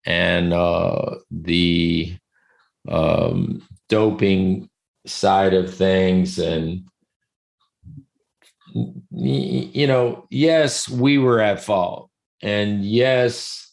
and 0.05 0.53
uh, 0.53 1.17
the 1.31 2.17
um, 2.89 3.67
doping 3.89 4.71
side 5.07 5.55
of 5.55 5.73
things 5.73 6.39
and 6.39 6.85
you 9.13 9.87
know 9.87 10.27
yes 10.31 10.89
we 10.89 11.17
were 11.17 11.41
at 11.41 11.63
fault 11.63 12.11
and 12.43 12.85
yes 12.85 13.73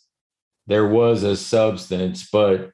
there 0.68 0.88
was 0.88 1.24
a 1.24 1.36
substance 1.36 2.28
but 2.32 2.72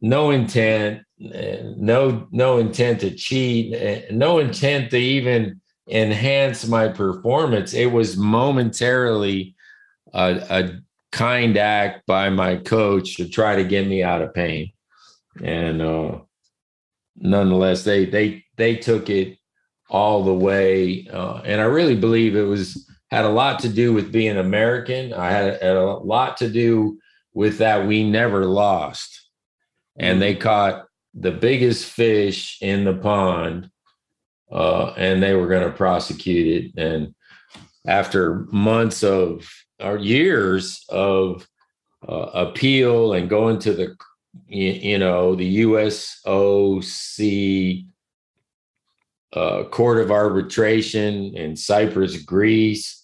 no 0.00 0.30
intent 0.30 1.02
no 1.18 2.26
no 2.30 2.58
intent 2.58 3.00
to 3.00 3.10
cheat 3.10 4.10
no 4.10 4.38
intent 4.38 4.90
to 4.90 4.96
even 4.96 5.60
enhance 5.88 6.66
my 6.66 6.88
performance. 6.88 7.74
It 7.74 7.92
was 7.92 8.16
momentarily 8.16 9.54
a, 10.12 10.34
a 10.50 10.80
kind 11.10 11.56
act 11.56 12.06
by 12.06 12.30
my 12.30 12.56
coach 12.56 13.16
to 13.16 13.28
try 13.28 13.56
to 13.56 13.64
get 13.64 13.86
me 13.86 14.02
out 14.02 14.22
of 14.22 14.34
pain. 14.34 14.72
And 15.42 15.82
uh 15.82 16.18
nonetheless, 17.16 17.84
they 17.84 18.06
they 18.06 18.44
they 18.56 18.76
took 18.76 19.10
it 19.10 19.38
all 19.88 20.24
the 20.24 20.34
way, 20.34 21.06
uh, 21.12 21.42
and 21.44 21.60
I 21.60 21.64
really 21.64 21.96
believe 21.96 22.34
it 22.34 22.42
was 22.42 22.90
had 23.12 23.24
a 23.26 23.30
lot 23.30 23.60
to 23.60 23.68
do 23.68 23.92
with 23.92 24.10
being 24.10 24.38
American. 24.38 25.12
I 25.12 25.30
had, 25.30 25.62
had 25.62 25.76
a 25.76 25.84
lot 25.84 26.38
to 26.38 26.48
do 26.48 26.98
with 27.34 27.58
that 27.58 27.86
we 27.86 28.08
never 28.08 28.46
lost, 28.46 29.28
and 29.96 30.20
they 30.20 30.32
mm-hmm. 30.32 30.42
caught 30.42 30.86
the 31.14 31.30
biggest 31.30 31.84
fish 31.84 32.56
in 32.62 32.84
the 32.84 32.94
pond, 32.94 33.70
uh, 34.50 34.94
and 34.96 35.22
they 35.22 35.34
were 35.34 35.46
going 35.46 35.70
to 35.70 35.76
prosecute 35.76 36.64
it. 36.64 36.72
And 36.82 37.14
after 37.86 38.46
months 38.50 39.04
of 39.04 39.46
or 39.78 39.98
years 39.98 40.82
of 40.88 41.46
uh, 42.08 42.30
appeal 42.32 43.12
and 43.12 43.28
going 43.28 43.58
to 43.60 43.74
the 43.74 43.94
you, 44.48 44.70
you 44.70 44.98
know, 44.98 45.34
the 45.34 45.64
USOC 45.64 46.26
uh, 49.34 49.64
Court 49.64 49.98
of 49.98 50.10
Arbitration 50.10 51.36
in 51.36 51.56
Cyprus, 51.56 52.22
Greece. 52.22 53.01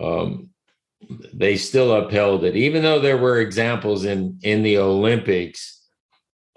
Um, 0.00 0.50
they 1.32 1.56
still 1.56 1.92
upheld 1.92 2.44
it, 2.44 2.56
even 2.56 2.82
though 2.82 2.98
there 2.98 3.18
were 3.18 3.40
examples 3.40 4.04
in 4.04 4.38
in 4.42 4.62
the 4.62 4.78
Olympics 4.78 5.82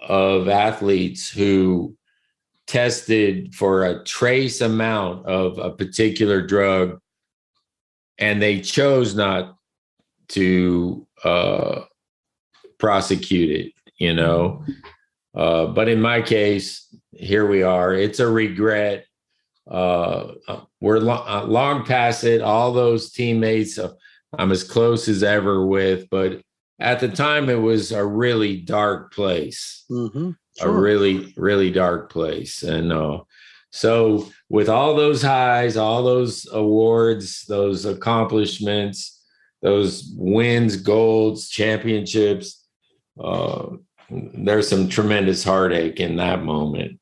of 0.00 0.48
athletes 0.48 1.28
who 1.28 1.94
tested 2.66 3.54
for 3.54 3.84
a 3.84 4.02
trace 4.04 4.60
amount 4.60 5.26
of 5.26 5.58
a 5.58 5.70
particular 5.70 6.40
drug, 6.40 6.98
and 8.18 8.40
they 8.40 8.60
chose 8.60 9.14
not 9.14 9.56
to 10.28 11.06
uh, 11.24 11.82
prosecute 12.78 13.50
it 13.50 13.72
you 14.00 14.14
know. 14.14 14.64
Uh, 15.32 15.66
but 15.66 15.88
in 15.88 16.00
my 16.00 16.20
case, 16.20 16.92
here 17.12 17.46
we 17.46 17.62
are. 17.62 17.94
It's 17.94 18.18
a 18.18 18.26
regret. 18.26 19.04
Uh, 19.70 20.32
we're 20.80 20.98
lo- 20.98 21.24
uh, 21.26 21.44
long 21.44 21.84
past 21.84 22.24
it. 22.24 22.40
All 22.40 22.72
those 22.72 23.12
teammates 23.12 23.78
uh, 23.78 23.92
I'm 24.38 24.52
as 24.52 24.64
close 24.64 25.08
as 25.08 25.22
ever 25.22 25.66
with, 25.66 26.08
but 26.10 26.40
at 26.78 27.00
the 27.00 27.08
time 27.08 27.48
it 27.48 27.60
was 27.60 27.92
a 27.92 28.04
really 28.04 28.56
dark 28.58 29.12
place. 29.12 29.84
Mm-hmm. 29.90 30.30
Sure. 30.58 30.68
A 30.68 30.80
really, 30.80 31.32
really 31.36 31.70
dark 31.70 32.10
place. 32.10 32.62
And 32.62 32.92
uh, 32.92 33.20
so, 33.70 34.28
with 34.48 34.68
all 34.68 34.96
those 34.96 35.22
highs, 35.22 35.76
all 35.76 36.02
those 36.02 36.46
awards, 36.52 37.44
those 37.46 37.84
accomplishments, 37.84 39.22
those 39.62 40.12
wins, 40.16 40.76
golds, 40.76 41.48
championships, 41.48 42.66
uh, 43.22 43.68
there's 44.10 44.68
some 44.68 44.88
tremendous 44.88 45.44
heartache 45.44 46.00
in 46.00 46.16
that 46.16 46.42
moment. 46.42 46.99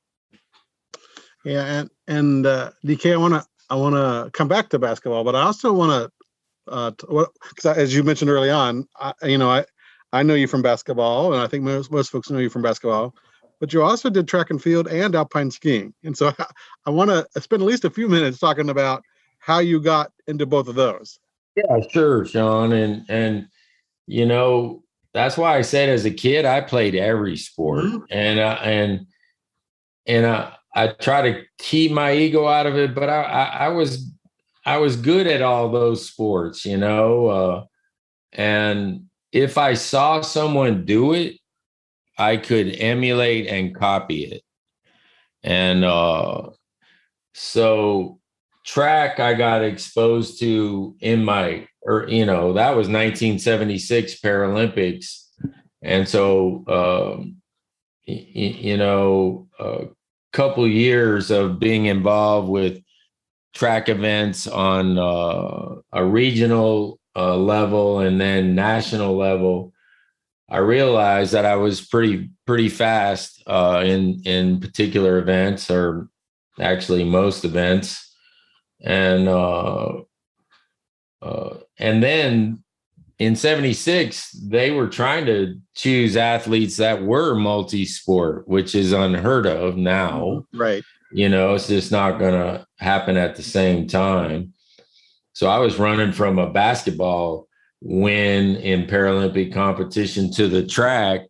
Yeah, 1.49 1.65
and 1.65 1.91
and 2.07 2.47
uh, 2.47 2.73
DK, 2.85 3.15
I 3.15 3.17
want 3.17 3.35
to 3.35 3.45
I 3.71 3.75
want 3.75 3.95
to 3.95 4.31
come 4.33 4.49
back 4.49 4.69
to 4.71 4.79
basketball, 4.79 5.25
but 5.25 5.35
I 5.35 5.43
also 5.43 5.73
want 5.73 5.91
to 6.67 6.73
uh, 6.73 6.91
because 6.91 7.65
as 7.65 7.95
you 7.95 8.03
mentioned 8.03 8.31
early 8.31 8.51
on, 8.51 8.87
I, 8.97 9.15
you 9.23 9.39
know 9.39 9.51
I 9.51 9.65
I 10.13 10.23
know 10.23 10.35
you 10.35 10.47
from 10.47 10.61
basketball, 10.61 11.33
and 11.33 11.43
I 11.43 11.47
think 11.47 11.65
most 11.65 11.91
most 11.91 12.11
folks 12.11 12.29
know 12.29 12.39
you 12.39 12.51
from 12.51 12.63
basketball. 12.63 13.15
but 13.61 13.73
you 13.73 13.83
also 13.83 14.11
did 14.11 14.29
track 14.29 14.51
and 14.51 14.63
field 14.63 14.89
and 14.89 15.15
alpine 15.15 15.51
skiing. 15.51 15.95
And 16.05 16.17
so 16.17 16.29
I, 16.39 16.47
I 16.85 16.91
want 16.91 17.11
to 17.11 17.27
spend 17.41 17.63
at 17.63 17.67
least 17.67 17.85
a 17.87 17.91
few 17.91 18.09
minutes 18.09 18.39
talking 18.39 18.69
about 18.69 19.03
how 19.39 19.59
you 19.59 19.81
got 19.81 20.13
into 20.27 20.45
both 20.45 20.69
of 20.69 20.75
those. 20.75 21.19
Yeah, 21.57 21.81
sure, 21.91 22.27
Sean. 22.27 22.73
And 22.73 23.07
and 23.09 23.49
you 24.07 24.27
know, 24.27 24.83
that's 25.15 25.39
why 25.39 25.57
I 25.57 25.63
said 25.63 25.89
as 25.89 26.05
a 26.05 26.11
kid 26.11 26.45
I 26.45 26.61
played 26.61 26.95
every 26.95 27.39
sport. 27.39 27.85
Mm-hmm. 27.87 28.05
And 28.11 28.39
uh, 28.39 28.59
and 28.63 29.07
and 30.07 30.27
uh, 30.27 30.51
I 30.75 30.89
try 30.89 31.31
to 31.33 31.43
keep 31.59 31.93
my 31.93 32.15
ego 32.15 32.47
out 32.47 32.67
of 32.67 32.77
it, 32.77 32.95
but 32.95 33.09
I, 33.09 33.23
I, 33.23 33.45
I 33.45 33.69
was 33.69 34.11
I 34.65 34.77
was 34.79 34.97
good 34.97 35.27
at 35.27 35.43
all 35.43 35.71
those 35.71 36.07
sports, 36.07 36.65
you 36.65 36.77
know. 36.77 37.27
Uh, 37.27 37.65
and 38.33 39.05
if 39.33 39.57
I 39.57 39.75
saw 39.75 40.21
someone 40.21 40.85
do 40.85 41.15
it, 41.15 41.37
I 42.19 42.37
could 42.37 42.75
emulate 42.79 43.47
and 43.47 43.75
copy 43.75 44.25
it. 44.25 44.43
And 45.43 45.85
uh, 45.85 46.51
so 47.33 48.19
track 48.65 49.19
I 49.21 49.35
got 49.35 49.65
exposed 49.65 50.41
to 50.41 50.95
in 51.01 51.25
my 51.25 51.67
or 51.83 52.07
you 52.09 52.27
know 52.27 52.53
that 52.53 52.77
was 52.77 52.89
1976 52.89 54.21
Paralympics 54.21 55.25
and 55.83 56.07
so 56.07 56.65
um, 56.69 57.37
y- 58.07 58.27
you 58.35 58.77
know 58.77 59.49
a 59.59 59.87
couple 60.33 60.67
years 60.67 61.31
of 61.31 61.59
being 61.59 61.87
involved 61.87 62.49
with 62.49 62.83
track 63.55 63.89
events 63.89 64.47
on 64.47 64.99
uh, 64.99 65.77
a 65.93 66.05
regional 66.05 67.01
uh, 67.17 67.37
level 67.37 68.01
and 68.01 68.21
then 68.21 68.55
national 68.55 69.17
level 69.17 69.73
I 70.51 70.59
realized 70.59 71.33
that 71.33 71.45
I 71.45 71.57
was 71.57 71.87
pretty 71.87 72.31
pretty 72.47 72.69
fast 72.69 73.43
uh, 73.47 73.83
in 73.85 74.23
in 74.25 74.61
particular 74.61 75.19
events, 75.19 75.71
or 75.71 76.09
actually 76.59 77.05
most 77.05 77.45
events, 77.45 78.15
and 78.81 79.29
uh, 79.29 79.93
uh, 81.21 81.57
and 81.79 82.03
then 82.03 82.65
in 83.19 83.35
'76 83.37 84.31
they 84.49 84.71
were 84.71 84.89
trying 84.89 85.27
to 85.27 85.57
choose 85.75 86.17
athletes 86.17 86.77
that 86.77 87.03
were 87.03 87.35
multi-sport, 87.35 88.47
which 88.49 88.75
is 88.75 88.93
unheard 88.93 89.47
of 89.47 89.77
now. 89.77 90.45
Right. 90.53 90.83
You 91.13 91.29
know, 91.29 91.55
it's 91.55 91.69
just 91.69 91.91
not 91.91 92.19
going 92.19 92.35
to 92.35 92.67
happen 92.79 93.17
at 93.17 93.37
the 93.37 93.43
same 93.43 93.87
time. 93.87 94.53
So 95.33 95.47
I 95.47 95.59
was 95.59 95.79
running 95.79 96.13
from 96.13 96.39
a 96.39 96.51
basketball 96.51 97.49
win 97.81 98.57
in 98.57 98.87
Paralympic 98.87 99.53
competition 99.53 100.33
to 100.33 100.49
the 100.49 100.67
track. 100.67 101.23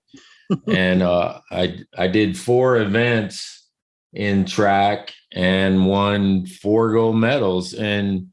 and 0.66 1.03
uh, 1.03 1.40
I 1.51 1.79
I 1.96 2.09
did 2.09 2.38
four 2.38 2.79
events 2.79 3.66
in 4.14 4.46
track 4.46 5.12
and 5.33 5.87
won 5.87 6.46
four 6.46 6.92
gold 6.92 7.16
medals. 7.16 7.74
And 7.74 8.29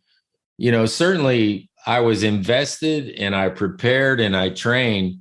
you 0.58 0.72
know, 0.72 0.86
certainly 0.86 1.70
I 1.86 2.00
was 2.00 2.24
invested 2.24 3.10
and 3.18 3.36
I 3.36 3.50
prepared 3.50 4.20
and 4.20 4.36
I 4.36 4.50
trained. 4.50 5.20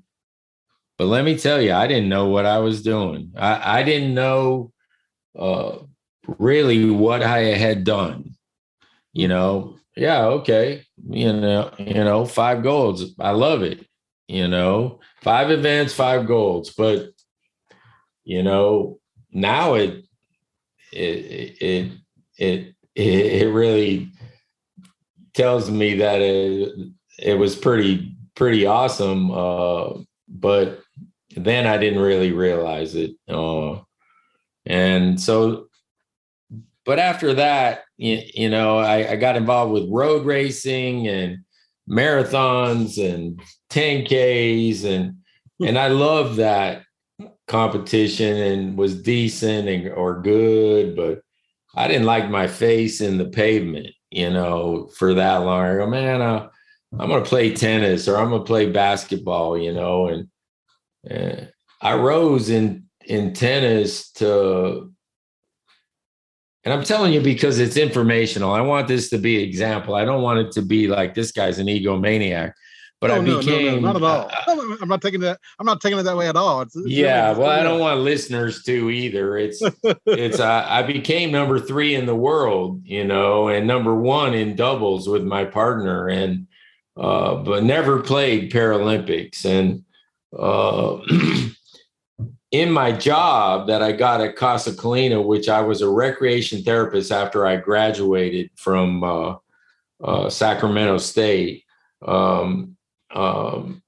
But 0.96 1.06
let 1.06 1.24
me 1.24 1.36
tell 1.36 1.60
you, 1.60 1.72
I 1.72 1.86
didn't 1.86 2.08
know 2.08 2.28
what 2.28 2.46
I 2.46 2.58
was 2.58 2.82
doing. 2.82 3.32
I, 3.36 3.80
I 3.80 3.82
didn't 3.82 4.14
know 4.14 4.72
uh, 5.38 5.78
really 6.38 6.88
what 6.90 7.22
I 7.22 7.40
had 7.40 7.84
done. 7.84 8.36
You 9.12 9.28
know, 9.28 9.76
yeah, 9.96 10.24
okay. 10.26 10.84
You 11.08 11.32
know, 11.32 11.70
you 11.78 11.94
know, 11.94 12.24
five 12.24 12.62
golds. 12.62 13.04
I 13.18 13.30
love 13.30 13.62
it. 13.62 13.86
You 14.28 14.48
know, 14.48 15.00
five 15.22 15.50
events, 15.50 15.92
five 15.92 16.26
golds. 16.26 16.70
But 16.70 17.10
you 18.24 18.42
know, 18.42 18.98
now 19.30 19.74
it 19.74 20.04
it 20.92 21.56
it 21.60 21.92
it 22.38 22.74
it, 22.94 23.48
really 23.48 24.10
tells 25.34 25.70
me 25.70 25.96
that 25.96 26.20
it 26.20 26.72
it 27.18 27.34
was 27.34 27.56
pretty 27.56 28.16
pretty 28.34 28.66
awesome. 28.66 29.30
Uh, 29.30 29.94
but 30.28 30.80
then 31.36 31.66
I 31.66 31.78
didn't 31.78 32.00
really 32.00 32.32
realize 32.32 32.94
it. 32.94 33.12
Uh, 33.28 33.80
and 34.66 35.20
so 35.20 35.68
but 36.84 36.98
after 36.98 37.34
that, 37.34 37.84
you, 37.96 38.20
you 38.34 38.50
know, 38.50 38.78
I, 38.78 39.12
I 39.12 39.16
got 39.16 39.36
involved 39.36 39.72
with 39.72 39.90
road 39.90 40.26
racing 40.26 41.08
and 41.08 41.38
marathons 41.88 42.98
and 43.02 43.40
10Ks 43.70 44.84
and 44.84 45.16
and 45.60 45.78
I 45.78 45.88
loved 45.88 46.36
that 46.36 46.82
competition 47.46 48.36
and 48.36 48.76
was 48.76 49.00
decent 49.02 49.68
and 49.68 49.88
or 49.92 50.20
good, 50.20 50.96
but 50.96 51.20
I 51.74 51.86
didn't 51.86 52.06
like 52.06 52.28
my 52.28 52.48
face 52.48 53.00
in 53.00 53.18
the 53.18 53.26
pavement, 53.26 53.88
you 54.14 54.30
know, 54.30 54.88
for 54.96 55.14
that 55.14 55.38
long. 55.38 55.64
I 55.64 55.76
go, 55.76 55.86
man, 55.86 56.22
uh, 56.22 56.48
I'm 56.98 57.08
gonna 57.08 57.24
play 57.24 57.52
tennis 57.52 58.06
or 58.06 58.16
I'm 58.16 58.30
gonna 58.30 58.44
play 58.44 58.70
basketball, 58.70 59.58
you 59.58 59.72
know, 59.72 60.06
and, 60.08 60.28
and 61.08 61.52
I 61.80 61.94
rose 61.94 62.48
in 62.50 62.84
in 63.06 63.34
tennis 63.34 64.10
to 64.12 64.90
and 66.64 66.72
I'm 66.72 66.82
telling 66.82 67.12
you 67.12 67.20
because 67.20 67.58
it's 67.58 67.76
informational. 67.76 68.52
I 68.52 68.62
want 68.62 68.88
this 68.88 69.10
to 69.10 69.18
be 69.18 69.42
example. 69.42 69.94
I 69.94 70.04
don't 70.06 70.22
want 70.22 70.38
it 70.38 70.52
to 70.52 70.62
be 70.62 70.88
like 70.88 71.14
this 71.14 71.30
guy's 71.30 71.58
an 71.58 71.66
egomaniac. 71.66 72.52
But 73.04 73.10
I 73.10 73.20
became 73.20 73.82
no, 73.82 73.92
no, 73.92 73.92
not 73.92 73.96
at 73.96 74.02
all. 74.02 74.30
Uh, 74.48 74.76
I'm 74.80 74.88
not 74.88 75.02
taking 75.02 75.20
that. 75.20 75.38
I'm 75.58 75.66
not 75.66 75.82
taking 75.82 75.98
it 75.98 76.04
that 76.04 76.16
way 76.16 76.26
at 76.26 76.36
all. 76.36 76.62
It's, 76.62 76.74
it's 76.74 76.88
yeah, 76.88 77.36
well, 77.36 77.50
I 77.50 77.62
don't 77.62 77.78
want 77.78 78.00
listeners 78.00 78.62
to 78.62 78.88
either. 78.88 79.36
It's 79.36 79.60
it's. 80.06 80.40
Uh, 80.40 80.66
I 80.66 80.82
became 80.84 81.30
number 81.30 81.60
three 81.60 81.96
in 81.96 82.06
the 82.06 82.14
world, 82.14 82.80
you 82.82 83.04
know, 83.04 83.48
and 83.48 83.66
number 83.66 83.94
one 83.94 84.32
in 84.32 84.56
doubles 84.56 85.06
with 85.06 85.22
my 85.22 85.44
partner, 85.44 86.08
and 86.08 86.46
uh, 86.96 87.34
but 87.34 87.62
never 87.62 88.00
played 88.00 88.50
Paralympics. 88.50 89.44
And 89.44 89.84
uh, 90.34 91.00
in 92.52 92.72
my 92.72 92.90
job 92.90 93.66
that 93.66 93.82
I 93.82 93.92
got 93.92 94.22
at 94.22 94.34
Casa 94.34 94.72
Colina, 94.72 95.22
which 95.22 95.50
I 95.50 95.60
was 95.60 95.82
a 95.82 95.90
recreation 95.90 96.62
therapist 96.62 97.12
after 97.12 97.46
I 97.46 97.56
graduated 97.56 98.48
from 98.56 99.04
uh, 99.04 99.34
uh, 100.02 100.30
Sacramento 100.30 100.96
State, 100.96 101.64
um, 102.00 102.73
um, 103.14 103.82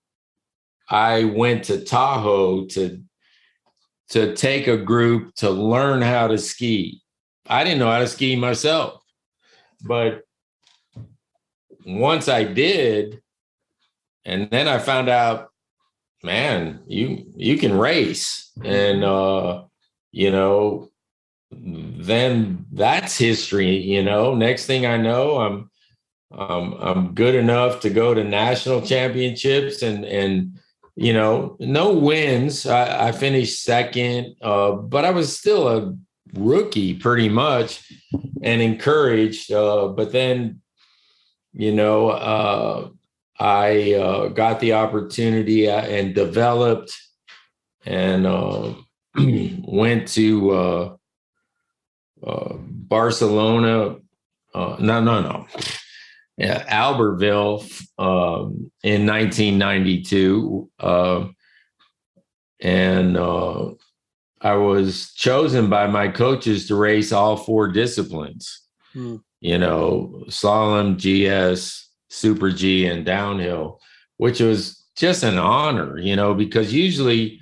I 0.88 1.24
went 1.24 1.64
to 1.64 1.84
Tahoe 1.84 2.66
to 2.66 3.02
to 4.10 4.36
take 4.36 4.68
a 4.68 4.76
group 4.76 5.34
to 5.34 5.50
learn 5.50 6.00
how 6.00 6.28
to 6.28 6.38
ski. 6.38 7.02
I 7.48 7.64
didn't 7.64 7.80
know 7.80 7.90
how 7.90 7.98
to 7.98 8.06
ski 8.06 8.36
myself, 8.36 9.02
but 9.84 10.22
once 11.84 12.28
I 12.28 12.44
did, 12.44 13.20
and 14.24 14.48
then 14.50 14.68
I 14.68 14.78
found 14.78 15.08
out 15.08 15.50
man, 16.22 16.80
you 16.86 17.24
you 17.36 17.56
can 17.56 17.78
race, 17.78 18.50
and 18.62 19.04
uh, 19.04 19.64
you 20.12 20.30
know, 20.30 20.90
then 21.50 22.66
that's 22.72 23.16
history. 23.16 23.76
You 23.76 24.02
know, 24.02 24.34
next 24.34 24.66
thing 24.66 24.84
I 24.84 24.96
know, 24.96 25.38
I'm 25.38 25.70
um, 26.32 26.76
I'm 26.80 27.14
good 27.14 27.34
enough 27.34 27.80
to 27.80 27.90
go 27.90 28.12
to 28.14 28.24
national 28.24 28.82
championships 28.82 29.82
and 29.82 30.04
and 30.04 30.58
you 30.96 31.12
know 31.12 31.56
no 31.60 31.92
wins. 31.92 32.66
I, 32.66 33.08
I 33.08 33.12
finished 33.12 33.62
second, 33.62 34.36
uh, 34.42 34.72
but 34.72 35.04
I 35.04 35.10
was 35.10 35.38
still 35.38 35.68
a 35.68 35.96
rookie 36.34 36.94
pretty 36.94 37.28
much 37.28 37.90
and 38.42 38.60
encouraged. 38.60 39.52
Uh, 39.52 39.88
but 39.88 40.12
then 40.12 40.60
you 41.52 41.72
know 41.72 42.10
uh, 42.10 42.88
I 43.38 43.94
uh, 43.94 44.28
got 44.28 44.58
the 44.60 44.72
opportunity 44.72 45.70
uh, 45.70 45.82
and 45.82 46.14
developed 46.14 46.92
and 47.84 48.26
uh, 48.26 48.74
went 49.16 50.08
to 50.08 50.98
Barcelona. 52.20 53.96
No, 54.54 54.76
no, 54.78 55.00
no. 55.00 55.46
Yeah, 56.36 56.64
Albertville 56.68 57.62
um, 57.98 58.70
in 58.82 59.06
1992. 59.06 60.70
and 62.60 63.16
I 64.42 64.54
was 64.54 65.12
chosen 65.14 65.70
by 65.70 65.86
my 65.86 66.08
coaches 66.08 66.68
to 66.68 66.76
race 66.76 67.10
all 67.10 67.36
four 67.36 67.68
disciplines. 67.68 68.62
Hmm. 68.92 69.16
You 69.40 69.58
know, 69.58 70.24
slalom, 70.28 70.96
GS, 70.96 71.90
super 72.08 72.50
G 72.50 72.86
and 72.86 73.04
downhill, 73.04 73.80
which 74.18 74.40
was 74.40 74.84
just 74.96 75.22
an 75.22 75.38
honor, 75.38 75.98
you 75.98 76.16
know, 76.16 76.34
because 76.34 76.72
usually 76.72 77.40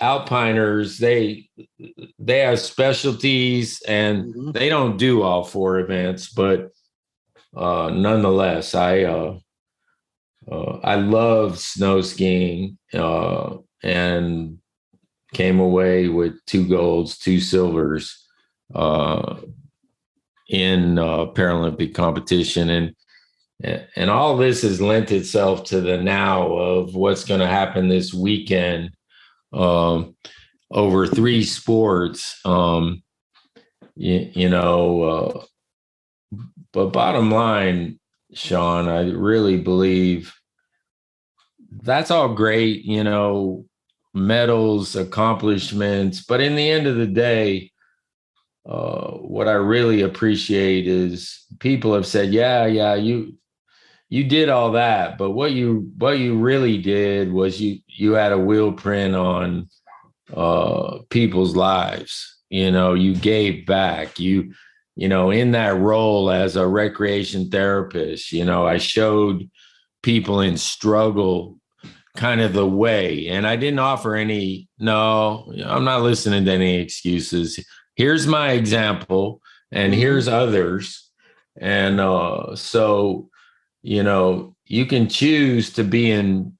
alpiners 0.00 0.98
they 0.98 1.48
they 2.18 2.40
have 2.40 2.58
specialties 2.58 3.80
and 3.86 4.34
mm-hmm. 4.34 4.50
they 4.50 4.68
don't 4.68 4.96
do 4.96 5.22
all 5.22 5.44
four 5.44 5.78
events, 5.78 6.28
but 6.28 6.71
uh, 7.56 7.90
nonetheless, 7.90 8.74
I 8.74 9.02
uh, 9.02 9.38
uh, 10.50 10.78
I 10.82 10.96
love 10.96 11.58
snow 11.58 12.00
skiing 12.00 12.78
uh, 12.94 13.58
and 13.82 14.58
came 15.32 15.60
away 15.60 16.08
with 16.08 16.34
two 16.46 16.66
golds, 16.68 17.18
two 17.18 17.40
silvers 17.40 18.26
uh, 18.74 19.36
in 20.48 20.98
uh, 20.98 21.26
Paralympic 21.26 21.94
competition, 21.94 22.70
and 22.70 22.94
and 23.94 24.10
all 24.10 24.36
this 24.36 24.62
has 24.62 24.80
lent 24.80 25.12
itself 25.12 25.64
to 25.64 25.80
the 25.80 25.96
now 25.96 26.52
of 26.52 26.96
what's 26.96 27.24
going 27.24 27.38
to 27.38 27.46
happen 27.46 27.88
this 27.88 28.12
weekend 28.12 28.90
um, 29.52 30.16
over 30.72 31.06
three 31.06 31.44
sports. 31.44 32.40
Um, 32.44 33.02
you, 33.94 34.30
you 34.32 34.48
know, 34.48 35.02
uh, 35.02 35.44
but 36.72 36.86
bottom 36.86 37.30
line, 37.30 37.98
Sean, 38.34 38.88
I 38.88 39.10
really 39.10 39.58
believe 39.58 40.34
that's 41.82 42.10
all 42.10 42.34
great, 42.34 42.84
you 42.84 43.04
know, 43.04 43.66
medals, 44.14 44.96
accomplishments. 44.96 46.24
But 46.24 46.40
in 46.40 46.54
the 46.54 46.68
end 46.68 46.86
of 46.86 46.96
the 46.96 47.06
day, 47.06 47.70
uh, 48.66 49.12
what 49.12 49.48
I 49.48 49.52
really 49.52 50.02
appreciate 50.02 50.86
is 50.86 51.44
people 51.58 51.94
have 51.94 52.06
said, 52.06 52.32
yeah, 52.32 52.66
yeah, 52.66 52.94
you 52.94 53.36
you 54.08 54.24
did 54.24 54.50
all 54.50 54.72
that, 54.72 55.16
but 55.16 55.30
what 55.30 55.52
you 55.52 55.90
what 55.96 56.18
you 56.18 56.38
really 56.38 56.76
did 56.76 57.32
was 57.32 57.60
you 57.60 57.78
you 57.86 58.12
had 58.12 58.32
a 58.32 58.38
wheel 58.38 58.70
print 58.72 59.14
on 59.14 59.68
uh, 60.34 60.98
people's 61.08 61.56
lives. 61.56 62.36
You 62.50 62.70
know, 62.70 62.92
you 62.92 63.14
gave 63.14 63.64
back. 63.64 64.20
You 64.20 64.52
you 64.96 65.08
know, 65.08 65.30
in 65.30 65.52
that 65.52 65.76
role 65.78 66.30
as 66.30 66.56
a 66.56 66.66
recreation 66.66 67.50
therapist, 67.50 68.32
you 68.32 68.44
know, 68.44 68.66
I 68.66 68.78
showed 68.78 69.48
people 70.02 70.40
in 70.40 70.56
struggle 70.56 71.58
kind 72.16 72.40
of 72.40 72.52
the 72.52 72.66
way. 72.66 73.28
And 73.28 73.46
I 73.46 73.56
didn't 73.56 73.78
offer 73.78 74.14
any, 74.14 74.68
no, 74.78 75.52
I'm 75.64 75.84
not 75.84 76.02
listening 76.02 76.44
to 76.44 76.52
any 76.52 76.78
excuses. 76.78 77.58
Here's 77.96 78.26
my 78.26 78.52
example, 78.52 79.40
and 79.70 79.92
mm-hmm. 79.92 80.00
here's 80.00 80.28
others. 80.28 81.08
And 81.58 82.00
uh, 82.00 82.56
so 82.56 83.30
you 83.82 84.02
know, 84.02 84.54
you 84.66 84.86
can 84.86 85.08
choose 85.08 85.70
to 85.74 85.84
be 85.84 86.10
in 86.10 86.56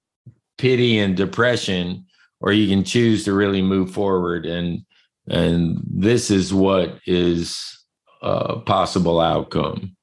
pity 0.59 0.99
and 0.99 1.17
depression, 1.17 2.07
or 2.41 2.53
you 2.53 2.69
can 2.69 2.85
choose 2.85 3.25
to 3.25 3.33
really 3.33 3.63
move 3.63 3.91
forward. 3.91 4.45
And 4.45 4.83
and 5.29 5.81
this 5.89 6.31
is 6.31 6.53
what 6.53 6.99
is 7.07 7.82
a 8.23 8.61
possible 8.61 9.21
outcome. 9.21 9.97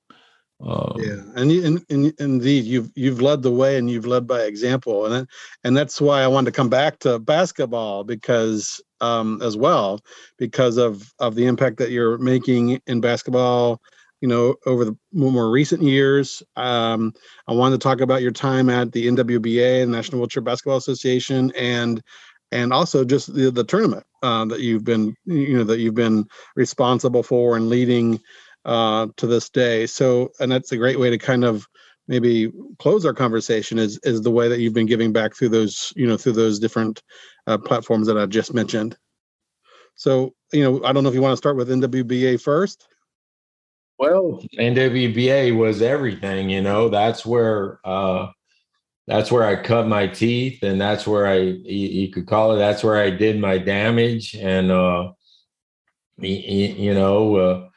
Um, 0.62 0.94
yeah, 0.98 1.22
and, 1.42 1.52
and, 1.52 1.86
and 1.90 2.14
indeed, 2.20 2.66
you've 2.66 2.92
you've 2.94 3.22
led 3.22 3.44
the 3.44 3.52
way, 3.52 3.78
and 3.78 3.90
you've 3.90 4.06
led 4.06 4.28
by 4.28 4.42
example, 4.42 5.06
and 5.06 5.26
and 5.64 5.78
that's 5.78 6.02
why 6.02 6.22
I 6.22 6.28
wanted 6.28 6.52
to 6.52 6.58
come 6.58 6.70
back 6.70 7.00
to 7.00 7.18
basketball 7.18 8.04
because 8.04 8.82
um, 9.00 9.42
as 9.42 9.56
well 9.56 10.02
because 10.38 10.76
of 10.78 11.14
of 11.20 11.36
the 11.36 11.46
impact 11.46 11.78
that 11.78 11.92
you're 11.92 12.18
making 12.18 12.82
in 12.88 13.00
basketball 13.00 13.82
you 14.22 14.28
know, 14.28 14.56
over 14.66 14.84
the 14.84 14.98
more 15.14 15.50
recent 15.50 15.82
years. 15.82 16.44
Um, 16.56 17.14
I 17.48 17.54
wanted 17.54 17.80
to 17.80 17.84
talk 17.84 18.02
about 18.02 18.22
your 18.22 18.32
time 18.32 18.70
at 18.70 18.92
the 18.92 19.08
NWBA, 19.08 19.86
the 19.86 19.92
National 19.92 20.20
Wheelchair 20.20 20.44
Basketball 20.44 20.78
Association, 20.78 21.52
and 21.56 22.04
and 22.52 22.74
also 22.74 23.04
just 23.06 23.34
the, 23.34 23.52
the 23.52 23.64
tournament 23.64 24.06
uh, 24.24 24.46
that 24.46 24.62
you've 24.62 24.84
been, 24.84 25.16
you 25.26 25.58
know, 25.58 25.64
that 25.64 25.80
you've 25.80 25.96
been 25.96 26.26
responsible 26.56 27.24
for 27.24 27.56
and 27.56 27.70
leading 27.70 28.20
uh, 28.66 29.08
to 29.18 29.28
this 29.28 29.50
day. 29.50 29.86
So, 29.86 30.30
and 30.40 30.52
that's 30.52 30.72
a 30.72 30.78
great 30.78 31.00
way 31.00 31.10
to 31.10 31.18
kind 31.18 31.44
of 31.44 31.68
maybe 32.08 32.52
close 32.80 33.06
our 33.06 33.14
conversation 33.14 33.78
is 33.78 34.00
is 34.04 34.22
the 34.22 34.32
way 34.32 34.48
that 34.48 34.60
you've 34.60 34.74
been 34.74 34.88
giving 34.88 35.14
back 35.14 35.36
through 35.36 35.50
those, 35.50 35.94
you 35.96 36.08
know, 36.08 36.18
through 36.18 36.34
those 36.34 36.60
different 36.60 37.02
uh, 37.48 37.58
platforms 37.58 38.08
that 38.08 38.18
I 38.18 38.26
just 38.26 38.54
mentioned. 38.54 38.98
So, 39.96 40.34
you 40.52 40.64
know, 40.64 40.84
I 40.84 40.94
don't 40.94 41.04
know 41.04 41.10
if 41.10 41.16
you 41.16 41.22
want 41.22 41.34
to 41.34 41.38
start 41.38 41.58
with 41.58 41.70
NWBA 41.70 42.42
first. 42.42 42.88
Well, 44.00 44.42
NWBA 44.58 45.58
was 45.58 45.82
everything, 45.82 46.50
you 46.50 46.62
know. 46.62 46.90
That's 46.90 47.26
where 47.26 47.80
uh 47.84 48.28
that's 49.10 49.32
where 49.32 49.44
I 49.44 49.62
cut 49.62 49.88
my 49.88 50.06
teeth 50.06 50.62
and 50.62 50.80
that's 50.80 51.08
where 51.08 51.26
I 51.26 51.40
you, 51.40 52.12
could 52.12 52.28
call 52.28 52.56
it 52.56 52.60
that's 52.60 52.84
where 52.84 52.98
I 52.98 53.10
did 53.10 53.40
my 53.40 53.58
damage 53.58 54.36
and 54.36 54.72
uh 54.72 55.12
you, 56.22 56.94
know, 56.94 57.36
uh, 57.38 57.70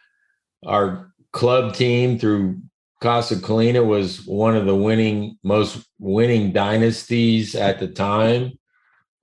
our 0.67 1.13
club 1.33 1.75
team 1.75 2.19
through 2.19 2.61
Casa 3.01 3.37
Colina 3.37 3.87
was 3.87 4.27
one 4.27 4.57
of 4.57 4.67
the 4.67 4.75
winning 4.75 5.39
most 5.43 5.87
winning 5.99 6.53
dynasties 6.53 7.55
at 7.55 7.81
the 7.81 7.89
time 7.89 8.53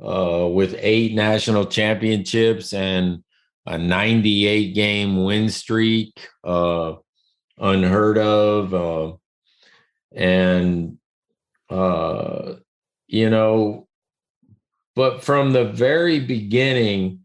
uh 0.04 0.48
with 0.52 0.76
eight 0.80 1.14
national 1.14 1.66
championships 1.66 2.74
and 2.74 3.24
a 3.66 3.78
98 3.78 4.74
game 4.74 5.24
win 5.24 5.48
streak, 5.50 6.20
uh, 6.44 6.94
unheard 7.60 8.18
of. 8.18 8.74
Uh, 8.74 9.14
and, 10.12 10.99
uh, 11.70 12.56
you 13.08 13.30
know, 13.30 13.88
but 14.96 15.24
from 15.24 15.54
the 15.54 15.66
very 15.66 16.20
beginning, 16.20 17.22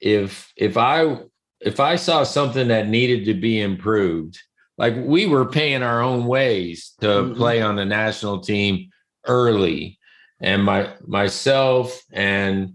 if 0.00 0.52
if 0.56 0.76
I 0.76 1.18
if 1.60 1.80
I 1.80 1.96
saw 1.96 2.22
something 2.22 2.68
that 2.68 2.88
needed 2.88 3.26
to 3.26 3.34
be 3.34 3.60
improved, 3.60 4.38
like 4.78 4.94
we 4.96 5.26
were 5.26 5.46
paying 5.46 5.82
our 5.82 6.02
own 6.02 6.26
ways 6.26 6.94
to 7.00 7.06
mm-hmm. 7.06 7.34
play 7.34 7.60
on 7.60 7.76
the 7.76 7.84
national 7.84 8.40
team 8.40 8.88
early, 9.26 9.98
and 10.40 10.64
my 10.64 10.92
myself 11.06 12.02
and 12.12 12.74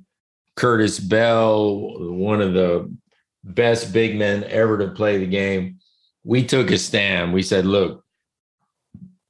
Curtis 0.55 0.99
Bell, 0.99 2.13
one 2.13 2.41
of 2.41 2.53
the 2.53 2.95
best 3.43 3.91
big 3.91 4.17
men 4.17 4.43
ever 4.45 4.77
to 4.77 4.87
play 4.89 5.17
the 5.17 5.25
game, 5.25 5.79
we 6.23 6.43
took 6.45 6.71
a 6.71 6.77
stand. 6.77 7.33
We 7.33 7.41
said, 7.41 7.65
look, 7.65 8.04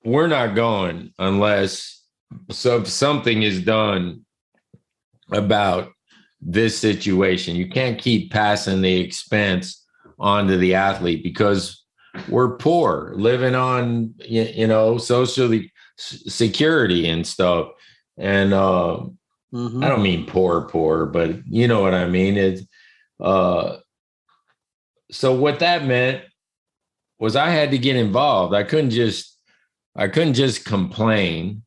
we're 0.06 0.28
not 0.28 0.56
going 0.56 1.14
unless 1.20 2.04
so 2.52 2.84
something 2.84 3.44
is 3.44 3.62
done 3.62 4.26
about 5.32 5.92
this 6.42 6.78
situation. 6.78 7.56
You 7.56 7.70
can't 7.70 8.00
keep 8.00 8.32
passing 8.32 8.82
the 8.82 9.00
expense 9.02 9.84
onto 10.20 10.58
the 10.58 10.76
athlete 10.76 11.24
because 11.24 11.84
we're 12.30 12.56
poor, 12.58 13.14
living 13.16 13.56
on 13.56 14.14
you 14.20 14.68
know 14.68 14.98
social 14.98 15.60
security 15.98 17.10
and 17.10 17.26
stuff. 17.26 17.70
And 18.18 18.54
uh, 18.54 19.06
Mm-hmm. 19.56 19.84
I 19.84 19.88
don't 19.88 20.04
mean 20.04 20.26
poor, 20.26 20.64
poor, 20.64 21.06
but 21.06 21.48
you 21.48 21.68
know 21.68 21.82
what 21.82 21.94
I 21.94 22.08
mean. 22.08 22.36
It's 22.36 22.62
uh, 23.22 23.78
so 25.10 25.34
what 25.34 25.60
that 25.60 25.86
meant 25.86 26.24
was 27.20 27.38
I 27.38 27.50
had 27.50 27.72
to 27.72 27.78
get 27.78 27.96
involved. 27.96 28.54
I 28.54 28.64
couldn't 28.64 28.90
just 28.90 29.35
I 29.96 30.08
couldn't 30.08 30.34
just 30.34 30.66
complain, 30.66 31.64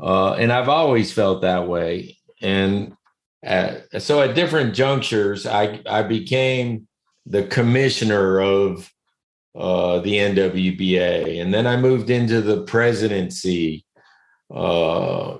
uh, 0.00 0.34
and 0.34 0.52
I've 0.52 0.68
always 0.68 1.12
felt 1.12 1.42
that 1.42 1.66
way. 1.68 2.18
And 2.40 2.94
at, 3.42 4.02
so 4.02 4.20
at 4.20 4.34
different 4.34 4.74
junctures, 4.74 5.46
I 5.46 5.80
I 5.88 6.02
became 6.02 6.86
the 7.26 7.44
commissioner 7.44 8.40
of 8.40 8.90
uh, 9.54 10.00
the 10.00 10.14
NWBA, 10.14 11.40
and 11.40 11.52
then 11.52 11.66
I 11.66 11.76
moved 11.76 12.10
into 12.10 12.40
the 12.40 12.62
presidency. 12.64 13.84
Uh, 14.52 15.38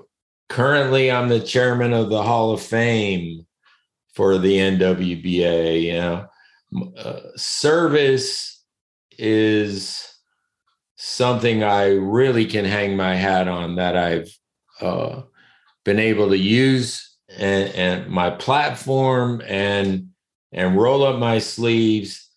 currently 0.49 1.11
I'm 1.11 1.29
the 1.29 1.39
chairman 1.39 1.93
of 1.93 2.09
the 2.09 2.23
Hall 2.23 2.51
of 2.51 2.61
Fame 2.61 3.45
for 4.15 4.37
the 4.37 4.57
NWBA. 4.57 5.83
You 5.83 5.93
know, 5.93 6.27
uh, 6.97 7.19
service 7.35 8.63
is 9.17 10.12
something 11.05 11.65
I 11.65 11.95
really 11.95 12.45
can 12.45 12.63
hang 12.63 12.95
my 12.95 13.13
hat 13.13 13.49
on 13.49 13.75
that 13.75 13.97
I've 13.97 14.29
uh, 14.79 15.23
been 15.83 15.99
able 15.99 16.29
to 16.29 16.37
use 16.37 17.17
and, 17.37 17.69
and 17.75 18.09
my 18.09 18.29
platform 18.29 19.41
and 19.45 20.11
and 20.53 20.77
roll 20.77 21.03
up 21.03 21.19
my 21.19 21.39
sleeves 21.39 22.29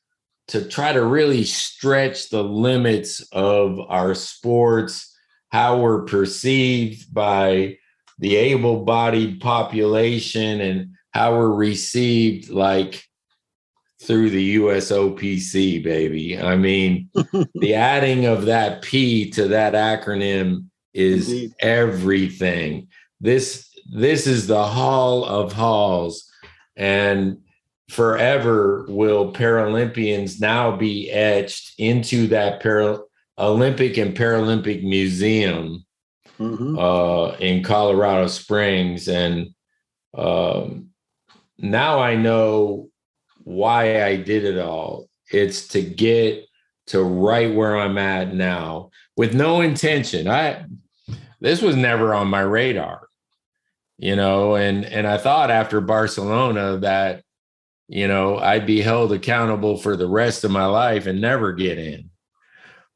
to 0.48 0.66
try 0.66 0.92
to 0.92 1.04
really 1.04 1.44
stretch 1.44 2.30
the 2.30 2.42
limits 2.42 3.20
of 3.30 3.78
our 3.88 4.14
sports, 4.14 5.14
how 5.50 5.78
we're 5.78 6.02
perceived 6.02 7.14
by 7.14 7.76
the 8.18 8.34
able-bodied 8.34 9.40
population 9.40 10.60
and 10.60 10.88
how 11.12 11.36
we're 11.36 11.54
received 11.54 12.48
like 12.48 13.04
through 14.02 14.30
the 14.30 14.56
USOPC, 14.56 15.82
baby. 15.82 16.38
I 16.38 16.56
mean, 16.56 17.08
the 17.54 17.74
adding 17.74 18.26
of 18.26 18.46
that 18.46 18.82
P 18.82 19.30
to 19.30 19.48
that 19.48 19.72
acronym 19.72 20.66
is 20.92 21.30
Indeed. 21.30 21.54
everything. 21.60 22.88
This 23.20 23.68
this 23.92 24.26
is 24.26 24.46
the 24.46 24.64
hall 24.64 25.24
of 25.24 25.52
halls 25.52 26.28
and 26.76 27.38
forever 27.88 28.84
will 28.88 29.32
Paralympians 29.32 30.40
now 30.40 30.76
be 30.76 31.10
etched 31.10 31.74
into 31.78 32.26
that 32.28 32.60
para- 32.60 33.00
Olympic 33.38 33.96
and 33.96 34.16
Paralympic 34.16 34.82
museum 34.82 35.84
mm-hmm. 36.38 36.78
uh, 36.78 37.36
in 37.36 37.62
Colorado 37.62 38.26
Springs, 38.26 39.08
and 39.08 39.50
um, 40.14 40.88
now 41.58 42.00
I 42.00 42.16
know 42.16 42.90
why 43.46 44.02
I 44.02 44.16
did 44.16 44.44
it 44.44 44.58
all. 44.58 45.08
It's 45.30 45.68
to 45.68 45.80
get 45.80 46.46
to 46.88 47.00
right 47.00 47.54
where 47.54 47.78
I'm 47.78 47.96
at 47.96 48.34
now 48.34 48.90
with 49.16 49.34
no 49.34 49.60
intention. 49.60 50.26
I 50.26 50.64
this 51.40 51.62
was 51.62 51.76
never 51.76 52.12
on 52.12 52.26
my 52.26 52.40
radar, 52.40 53.06
you 53.98 54.16
know, 54.16 54.56
and 54.56 54.84
and 54.84 55.06
I 55.06 55.16
thought 55.16 55.52
after 55.52 55.80
Barcelona 55.80 56.78
that 56.78 57.22
you 57.86 58.08
know 58.08 58.36
I'd 58.38 58.66
be 58.66 58.80
held 58.80 59.12
accountable 59.12 59.76
for 59.76 59.96
the 59.96 60.08
rest 60.08 60.42
of 60.42 60.50
my 60.50 60.66
life 60.66 61.06
and 61.06 61.20
never 61.20 61.52
get 61.52 61.78
in. 61.78 62.10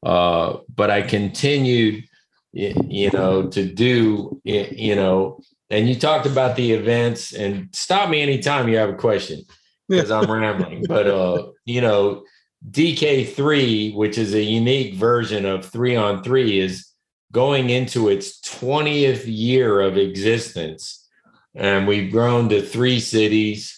Uh, 0.03 0.57
but 0.75 0.91
I 0.91 1.01
continued, 1.01 2.03
you 2.51 3.09
know, 3.11 3.47
to 3.47 3.65
do, 3.65 4.41
you 4.43 4.95
know, 4.95 5.39
and 5.69 5.87
you 5.87 5.95
talked 5.95 6.25
about 6.25 6.57
the 6.57 6.73
events 6.73 7.33
and 7.33 7.69
stop 7.71 8.09
me 8.09 8.19
anytime 8.21 8.67
you 8.67 8.75
have 8.75 8.89
a 8.89 8.95
question 8.95 9.45
because 9.87 10.11
I'm 10.11 10.31
rambling. 10.31 10.85
But 10.87 11.07
uh, 11.07 11.47
you 11.65 11.81
know, 11.81 12.23
DK3, 12.69 13.95
which 13.95 14.17
is 14.17 14.33
a 14.33 14.41
unique 14.41 14.95
version 14.95 15.45
of 15.45 15.65
three 15.65 15.95
on 15.95 16.23
three, 16.23 16.59
is 16.59 16.87
going 17.31 17.69
into 17.69 18.09
its 18.09 18.39
20th 18.41 19.23
year 19.25 19.81
of 19.81 19.97
existence. 19.97 21.07
And 21.55 21.87
we've 21.87 22.11
grown 22.11 22.49
to 22.49 22.61
three 22.61 22.99
cities. 22.99 23.77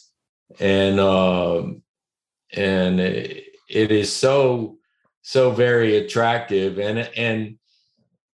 And 0.60 1.00
um, 1.00 1.82
and 2.56 3.00
it, 3.00 3.46
it 3.70 3.92
is 3.92 4.14
so, 4.14 4.78
so 5.22 5.52
very 5.52 5.98
attractive. 5.98 6.78
And 6.78 7.00
and 7.16 7.58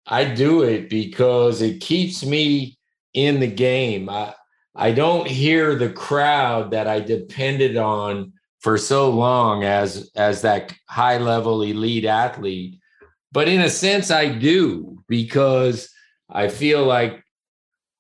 I 0.08 0.24
do 0.24 0.64
it 0.64 0.90
because 0.90 1.62
it 1.62 1.82
keeps 1.82 2.26
me 2.26 2.78
in 3.14 3.40
the 3.40 3.48
game. 3.48 4.10
I 4.10 4.34
I 4.78 4.92
don't 4.92 5.28
hear 5.28 5.74
the 5.74 5.90
crowd 5.90 6.70
that 6.72 6.88
I 6.88 7.00
depended 7.00 7.78
on 7.78 8.34
for 8.60 8.78
so 8.78 9.10
long 9.10 9.64
as 9.64 10.12
as 10.16 10.44
that 10.44 10.74
high 10.88 11.18
level 11.18 11.64
elite 11.64 12.06
athlete. 12.06 12.80
But 13.32 13.48
in 13.48 13.62
a 13.62 13.70
sense 13.70 14.10
i 14.10 14.30
do 14.30 15.04
because 15.08 15.90
i 16.30 16.48
feel 16.48 16.86
like 16.86 17.24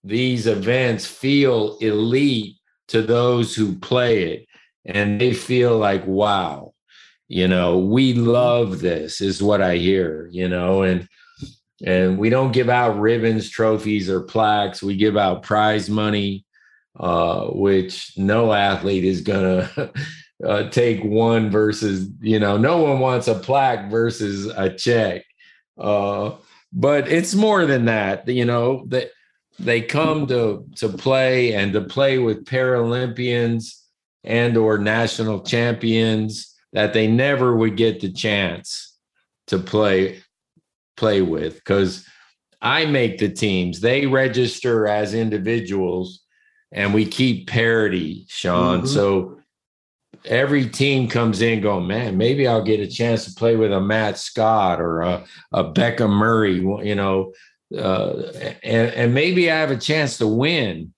these 0.03 0.47
events 0.47 1.05
feel 1.05 1.77
elite 1.79 2.55
to 2.87 3.01
those 3.01 3.53
who 3.53 3.77
play 3.77 4.23
it 4.31 4.47
and 4.85 5.19
they 5.19 5.33
feel 5.33 5.77
like 5.77 6.05
wow 6.07 6.73
you 7.27 7.47
know 7.47 7.77
we 7.77 8.13
love 8.13 8.79
this 8.79 9.19
is 9.19 9.43
what 9.43 9.61
i 9.61 9.75
hear 9.75 10.29
you 10.31 10.47
know 10.47 10.81
and 10.81 11.07
and 11.85 12.17
we 12.17 12.29
don't 12.29 12.53
give 12.53 12.69
out 12.69 12.99
ribbons 12.99 13.49
trophies 13.49 14.09
or 14.09 14.21
plaques. 14.21 14.81
We 14.81 14.95
give 14.95 15.15
out 15.15 15.43
prize 15.43 15.89
money 15.89 16.45
uh, 16.99 17.45
which 17.47 18.17
no 18.17 18.53
athlete 18.53 19.03
is 19.03 19.21
gonna 19.21 19.69
uh, 20.45 20.69
take 20.69 21.03
one 21.03 21.49
versus 21.49 22.09
you 22.21 22.39
know 22.39 22.57
no 22.57 22.81
one 22.81 22.99
wants 22.99 23.27
a 23.27 23.35
plaque 23.35 23.89
versus 23.89 24.47
a 24.47 24.73
check. 24.73 25.23
Uh, 25.77 26.31
but 26.73 27.07
it's 27.07 27.35
more 27.35 27.65
than 27.65 27.85
that 27.85 28.27
you 28.27 28.45
know 28.45 28.83
that 28.87 29.11
they 29.59 29.81
come 29.81 30.27
to 30.27 30.65
to 30.75 30.89
play 30.89 31.53
and 31.53 31.73
to 31.73 31.81
play 31.81 32.17
with 32.17 32.45
paralympians 32.45 33.79
and 34.23 34.57
or 34.57 34.77
national 34.77 35.41
champions 35.41 36.53
that 36.73 36.93
they 36.93 37.07
never 37.07 37.55
would 37.55 37.77
get 37.77 37.99
the 37.99 38.11
chance 38.11 38.97
to 39.47 39.57
play 39.57 40.21
play 40.95 41.21
with 41.21 41.55
because 41.55 42.05
i 42.61 42.85
make 42.85 43.19
the 43.19 43.29
teams. 43.29 43.81
They 43.81 44.07
register 44.07 44.87
as 44.87 45.13
individuals 45.13 46.23
and 46.71 46.93
we 46.93 47.05
keep 47.05 47.47
parity 47.47 48.25
sean 48.27 48.79
mm-hmm. 48.79 48.87
so 48.87 49.37
every 50.25 50.67
team 50.67 51.07
comes 51.07 51.41
in 51.41 51.61
going, 51.61 51.87
man, 51.87 52.17
maybe 52.17 52.47
I'll 52.47 52.63
get 52.63 52.79
a 52.79 52.87
chance 52.87 53.25
to 53.25 53.35
play 53.35 53.55
with 53.55 53.71
a 53.71 53.81
Matt 53.81 54.17
Scott 54.17 54.81
or 54.81 55.01
a, 55.01 55.25
a 55.51 55.63
Becca 55.63 56.07
Murray, 56.07 56.55
you 56.55 56.95
know, 56.95 57.33
uh, 57.75 58.23
and, 58.63 58.93
and 58.93 59.13
maybe 59.13 59.51
I 59.51 59.55
have 59.55 59.71
a 59.71 59.77
chance 59.77 60.17
to 60.19 60.27
win 60.27 60.93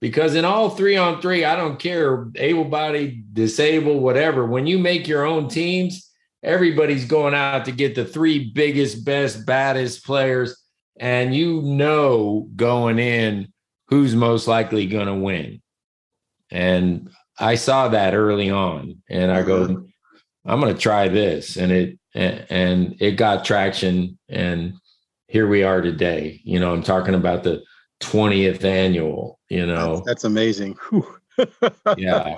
because 0.00 0.34
in 0.34 0.44
all 0.44 0.70
three 0.70 0.96
on 0.96 1.20
three, 1.20 1.44
I 1.44 1.56
don't 1.56 1.78
care, 1.78 2.28
able 2.36 2.64
bodied, 2.64 3.34
disabled, 3.34 4.02
whatever. 4.02 4.46
When 4.46 4.66
you 4.66 4.78
make 4.78 5.08
your 5.08 5.24
own 5.24 5.48
teams, 5.48 6.10
everybody's 6.42 7.04
going 7.04 7.34
out 7.34 7.64
to 7.64 7.72
get 7.72 7.94
the 7.94 8.04
three 8.04 8.50
biggest, 8.50 9.04
best, 9.04 9.46
baddest 9.46 10.04
players. 10.04 10.56
And 10.98 11.34
you 11.34 11.62
know 11.62 12.48
going 12.54 12.98
in 12.98 13.51
who's 13.92 14.16
most 14.16 14.48
likely 14.48 14.86
going 14.86 15.06
to 15.06 15.14
win. 15.14 15.60
And 16.50 17.10
I 17.38 17.56
saw 17.56 17.88
that 17.88 18.14
early 18.14 18.48
on, 18.50 19.02
and 19.10 19.30
I 19.30 19.42
go, 19.42 19.64
uh-huh. 19.64 19.76
I'm 20.46 20.60
going 20.60 20.74
to 20.74 20.80
try 20.80 21.08
this, 21.08 21.58
and 21.58 21.70
it 21.70 21.98
and 22.14 22.96
it 23.00 23.12
got 23.12 23.44
traction, 23.44 24.18
and 24.30 24.74
here 25.28 25.46
we 25.46 25.62
are 25.62 25.82
today. 25.82 26.40
You 26.42 26.58
know, 26.58 26.72
I'm 26.72 26.82
talking 26.82 27.14
about 27.14 27.42
the 27.42 27.62
20th 28.00 28.64
annual. 28.64 29.38
You 29.50 29.66
know, 29.66 29.96
that's, 29.96 30.06
that's 30.06 30.24
amazing. 30.24 30.78
yeah, 31.98 32.34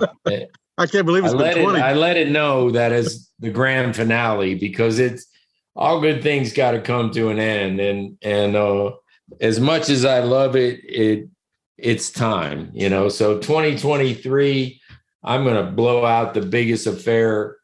I 0.77 0.87
can't 0.87 1.05
believe 1.05 1.23
it's 1.23 1.33
I 1.33 1.37
let 1.37 1.57
it, 1.57 1.65
I 1.65 1.93
let 1.93 2.17
it 2.17 2.31
know 2.31 2.69
that 2.71 2.91
as 2.91 3.29
the 3.39 3.49
grand 3.49 3.95
finale 3.95 4.55
because 4.55 4.99
it's 4.99 5.25
all 5.73 6.01
good 6.01 6.21
things 6.21 6.51
got 6.51 6.71
to 6.71 6.81
come 6.81 7.11
to 7.11 7.29
an 7.29 7.39
end, 7.39 7.79
and 7.79 8.17
and 8.21 8.57
uh, 8.57 8.91
as 9.39 9.61
much 9.61 9.89
as 9.89 10.03
I 10.03 10.19
love 10.19 10.57
it, 10.57 10.81
it 10.83 11.29
it's 11.77 12.09
time. 12.09 12.71
You 12.73 12.89
know, 12.89 13.09
so 13.09 13.39
2023 13.39 14.81
I'm 15.25 15.43
going 15.43 15.65
to 15.65 15.71
blow 15.71 16.05
out 16.05 16.35
the 16.35 16.41
biggest 16.41 16.85
affair 16.85 17.57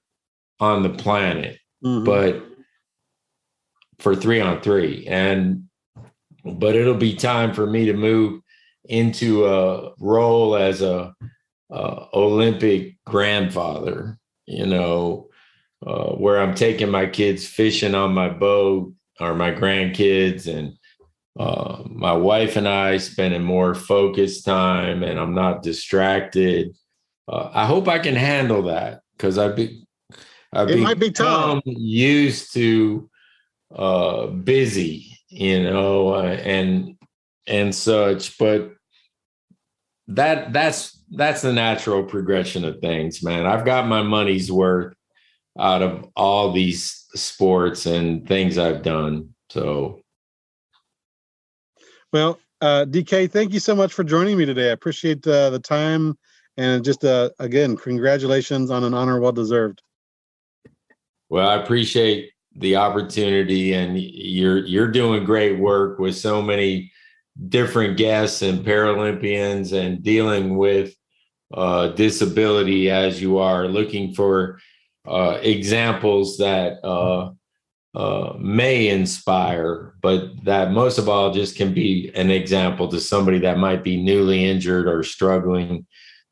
on 0.60 0.82
the 0.82 0.90
planet, 0.90 1.60
mm-hmm. 1.86 2.04
but 2.04 2.44
for 4.00 4.16
three 4.16 4.42
on 4.42 4.62
three. 4.62 5.06
And, 5.08 5.66
but 6.44 6.76
it'll 6.76 6.96
be 6.96 7.14
time 7.14 7.54
for 7.54 7.68
me 7.68 7.86
to 7.86 7.94
move 7.94 8.42
into 8.86 9.46
a 9.46 9.94
role 10.00 10.56
as 10.56 10.82
a, 10.82 11.14
a 11.70 12.06
Olympic 12.16 12.98
grandfather, 13.06 14.18
you 14.48 14.66
know, 14.66 15.30
uh, 15.86 16.14
where 16.14 16.42
I'm 16.42 16.56
taking 16.56 16.90
my 16.90 17.06
kids 17.06 17.46
fishing 17.46 17.94
on 17.94 18.12
my 18.12 18.30
boat 18.30 18.92
or 19.20 19.36
my 19.36 19.52
grandkids 19.52 20.48
and 20.48 20.74
uh, 21.40 21.84
my 21.86 22.14
wife 22.14 22.56
and 22.58 22.68
I 22.68 22.98
spending 22.98 23.44
more 23.44 23.74
focused 23.74 24.46
time 24.46 25.04
and 25.04 25.20
I'm 25.20 25.34
not 25.34 25.64
distracted 25.64 26.76
uh, 27.32 27.50
I 27.54 27.66
hope 27.66 27.88
I 27.88 28.00
can 28.00 28.16
handle 28.16 28.64
that 28.64 29.02
because 29.16 29.38
I've 29.38 29.56
been 29.56 29.86
I've 30.54 30.70
it 30.70 30.80
might 30.80 31.00
be 31.00 31.12
tough. 31.12 31.62
used 31.66 32.54
to 32.54 33.10
uh, 33.74 34.28
busy, 34.28 35.18
you 35.30 35.64
know, 35.64 36.16
uh, 36.16 36.24
and 36.24 36.98
and 37.48 37.74
such. 37.74 38.38
But 38.38 38.74
that 40.08 40.52
that's 40.52 41.02
that's 41.12 41.42
the 41.42 41.54
natural 41.54 42.04
progression 42.04 42.66
of 42.66 42.80
things, 42.80 43.24
man. 43.24 43.46
I've 43.46 43.66
got 43.66 43.88
my 43.88 44.02
money's 44.02 44.52
worth 44.52 44.94
out 45.58 45.82
of 45.82 46.10
all 46.18 46.52
these 46.52 47.06
sports 47.16 47.86
and 47.86 48.28
things 48.28 48.58
I've 48.58 48.84
done. 48.84 49.30
So, 49.50 50.01
well, 52.12 52.40
uh, 52.62 52.86
DK, 52.88 53.30
thank 53.30 53.54
you 53.54 53.60
so 53.60 53.76
much 53.76 53.94
for 53.94 54.04
joining 54.04 54.38
me 54.38 54.46
today. 54.46 54.70
I 54.70 54.74
appreciate 54.74 55.26
uh, 55.26 55.50
the 55.50 55.60
time 55.60 56.18
and 56.58 56.84
just 56.84 57.04
uh, 57.04 57.30
again, 57.40 57.78
congratulations 57.78 58.70
on 58.70 58.84
an 58.84 58.94
honor 58.94 59.20
well 59.20 59.32
deserved. 59.32 59.82
Well, 61.30 61.48
I 61.48 61.56
appreciate 61.56 62.32
the 62.56 62.76
opportunity, 62.76 63.74
and 63.74 63.98
you're 63.98 64.66
you're 64.66 64.92
doing 64.92 65.24
great 65.24 65.58
work 65.60 66.00
with 66.00 66.16
so 66.16 66.42
many 66.42 66.92
different 67.48 67.98
guests 67.98 68.42
and 68.42 68.66
Paralympians, 68.66 69.72
and 69.74 70.04
dealing 70.04 70.58
with 70.58 70.94
uh, 71.54 71.90
disability 71.90 72.90
as 72.92 73.22
you 73.22 73.38
are, 73.38 73.68
looking 73.68 74.14
for 74.14 74.60
uh, 75.08 75.40
examples 75.42 76.38
that 76.38 76.84
uh, 76.86 77.32
uh, 77.94 78.34
may 78.40 78.88
inspire, 78.88 79.94
but 80.02 80.44
that 80.46 80.72
most 80.72 80.98
of 80.98 81.10
all 81.10 81.34
just 81.34 81.56
can 81.56 81.74
be 81.74 82.12
an 82.16 82.32
example 82.32 82.88
to 82.88 83.00
somebody 83.00 83.40
that 83.40 83.58
might 83.58 83.84
be 83.84 84.02
newly 84.02 84.50
injured 84.50 84.88
or 84.88 85.04
struggling 85.04 85.86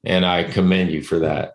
and 0.03 0.25
I 0.25 0.43
commend 0.43 0.91
you 0.91 1.03
for 1.03 1.19
that. 1.19 1.53